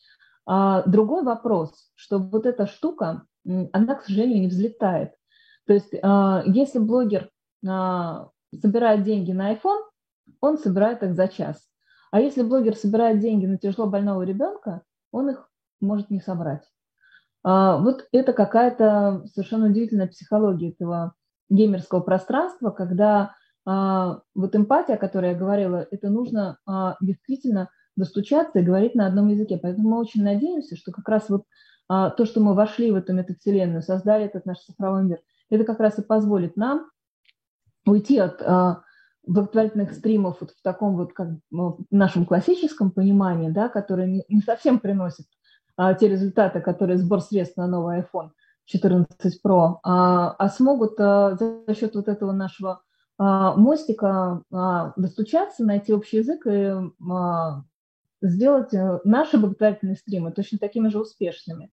А 0.46 0.82
другой 0.82 1.22
вопрос, 1.22 1.90
что 1.94 2.18
вот 2.18 2.46
эта 2.46 2.66
штука, 2.66 3.24
она, 3.44 3.94
к 3.94 4.04
сожалению, 4.04 4.40
не 4.40 4.48
взлетает. 4.48 5.12
То 5.66 5.74
есть 5.74 5.94
а, 6.02 6.42
если 6.46 6.78
блогер 6.78 7.30
а, 7.66 8.30
собирает 8.60 9.04
деньги 9.04 9.32
на 9.32 9.54
iPhone, 9.54 9.82
он 10.40 10.58
собирает 10.58 11.02
их 11.02 11.14
за 11.14 11.28
час. 11.28 11.68
А 12.10 12.20
если 12.20 12.42
блогер 12.42 12.76
собирает 12.76 13.20
деньги 13.20 13.46
на 13.46 13.58
тяжело 13.58 13.86
больного 13.86 14.22
ребенка, 14.22 14.82
он 15.12 15.30
их 15.30 15.48
может 15.80 16.10
не 16.10 16.20
собрать. 16.20 16.64
А, 17.44 17.78
вот 17.78 18.06
это 18.12 18.32
какая-то 18.32 19.24
совершенно 19.32 19.66
удивительная 19.66 20.08
психология 20.08 20.70
этого 20.70 21.14
геймерского 21.48 22.00
пространства, 22.00 22.70
когда 22.70 23.34
вот 23.64 24.56
эмпатия, 24.56 24.96
о 24.96 24.98
которой 24.98 25.32
я 25.32 25.38
говорила, 25.38 25.86
это 25.90 26.10
нужно 26.10 26.58
действительно 27.00 27.70
достучаться 27.96 28.58
и 28.58 28.64
говорить 28.64 28.94
на 28.94 29.06
одном 29.06 29.28
языке. 29.28 29.58
Поэтому 29.62 29.90
мы 29.90 30.00
очень 30.00 30.24
надеемся, 30.24 30.76
что 30.76 30.90
как 30.90 31.08
раз 31.08 31.28
вот 31.28 31.44
то, 31.88 32.24
что 32.24 32.40
мы 32.40 32.54
вошли 32.54 32.90
в 32.90 32.96
эту 32.96 33.12
метавселенную, 33.12 33.82
создали 33.82 34.24
этот 34.24 34.46
наш 34.46 34.58
цифровой 34.58 35.04
мир, 35.04 35.20
это 35.50 35.64
как 35.64 35.78
раз 35.78 35.98
и 35.98 36.02
позволит 36.02 36.56
нам 36.56 36.90
уйти 37.86 38.18
от 38.18 38.42
благотворительных 39.26 39.92
стримов 39.92 40.38
вот 40.40 40.50
в 40.50 40.62
таком 40.62 40.96
вот 40.96 41.12
как 41.12 41.28
в 41.50 41.78
нашем 41.90 42.26
классическом 42.26 42.90
понимании, 42.90 43.50
да, 43.50 43.68
которые 43.68 44.24
не, 44.28 44.40
совсем 44.42 44.80
приносят 44.80 45.26
а, 45.76 45.94
те 45.94 46.08
результаты, 46.08 46.60
которые 46.60 46.98
сбор 46.98 47.20
средств 47.20 47.56
на 47.56 47.66
новый 47.66 48.00
iPhone 48.00 48.30
14 48.64 49.40
Pro, 49.44 49.76
а, 49.82 50.32
а 50.32 50.48
смогут 50.48 50.98
а, 50.98 51.36
за 51.36 51.74
счет 51.74 51.94
вот 51.94 52.08
этого 52.08 52.32
нашего 52.32 52.72
а, 52.72 52.80
мостика 53.56 54.42
а, 54.52 54.92
достучаться, 54.96 55.64
найти 55.64 55.92
общий 55.92 56.18
язык 56.18 56.46
и 56.46 56.72
а, 57.10 57.62
сделать 58.20 58.74
а, 58.74 59.00
наши 59.04 59.38
благотворительные 59.38 59.96
стримы 59.96 60.32
точно 60.32 60.58
такими 60.58 60.88
же 60.88 61.00
успешными. 61.00 61.70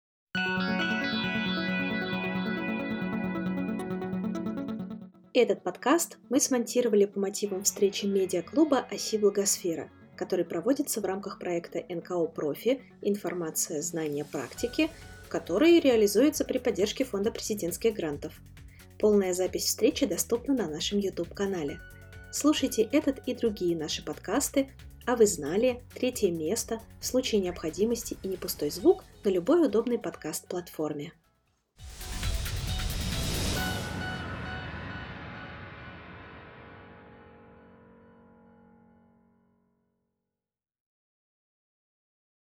Этот 5.34 5.62
подкаст 5.62 6.18
мы 6.30 6.40
смонтировали 6.40 7.04
по 7.04 7.20
мотивам 7.20 7.62
встречи 7.62 8.06
медиаклуба 8.06 8.86
«Оси 8.90 9.18
Благосфера», 9.18 9.90
который 10.16 10.46
проводится 10.46 11.00
в 11.00 11.04
рамках 11.04 11.38
проекта 11.38 11.84
НКО 11.88 12.26
«Профи. 12.28 12.80
Информация, 13.02 13.82
знания, 13.82 14.24
практики», 14.24 14.88
который 15.28 15.78
реализуется 15.78 16.44
при 16.44 16.58
поддержке 16.58 17.04
Фонда 17.04 17.30
президентских 17.30 17.94
грантов. 17.94 18.40
Полная 18.98 19.34
запись 19.34 19.66
встречи 19.66 20.06
доступна 20.06 20.54
на 20.54 20.68
нашем 20.68 20.98
YouTube-канале. 20.98 21.80
Слушайте 22.32 22.82
этот 22.82 23.18
и 23.26 23.34
другие 23.34 23.76
наши 23.76 24.04
подкасты, 24.04 24.70
а 25.06 25.16
вы 25.16 25.26
знали 25.26 25.82
третье 25.94 26.30
место 26.30 26.80
в 27.00 27.06
случае 27.06 27.40
необходимости 27.40 28.16
и 28.22 28.28
не 28.28 28.36
пустой 28.36 28.70
звук 28.70 29.04
на 29.24 29.28
любой 29.28 29.66
удобной 29.66 29.98
подкаст-платформе. 29.98 31.12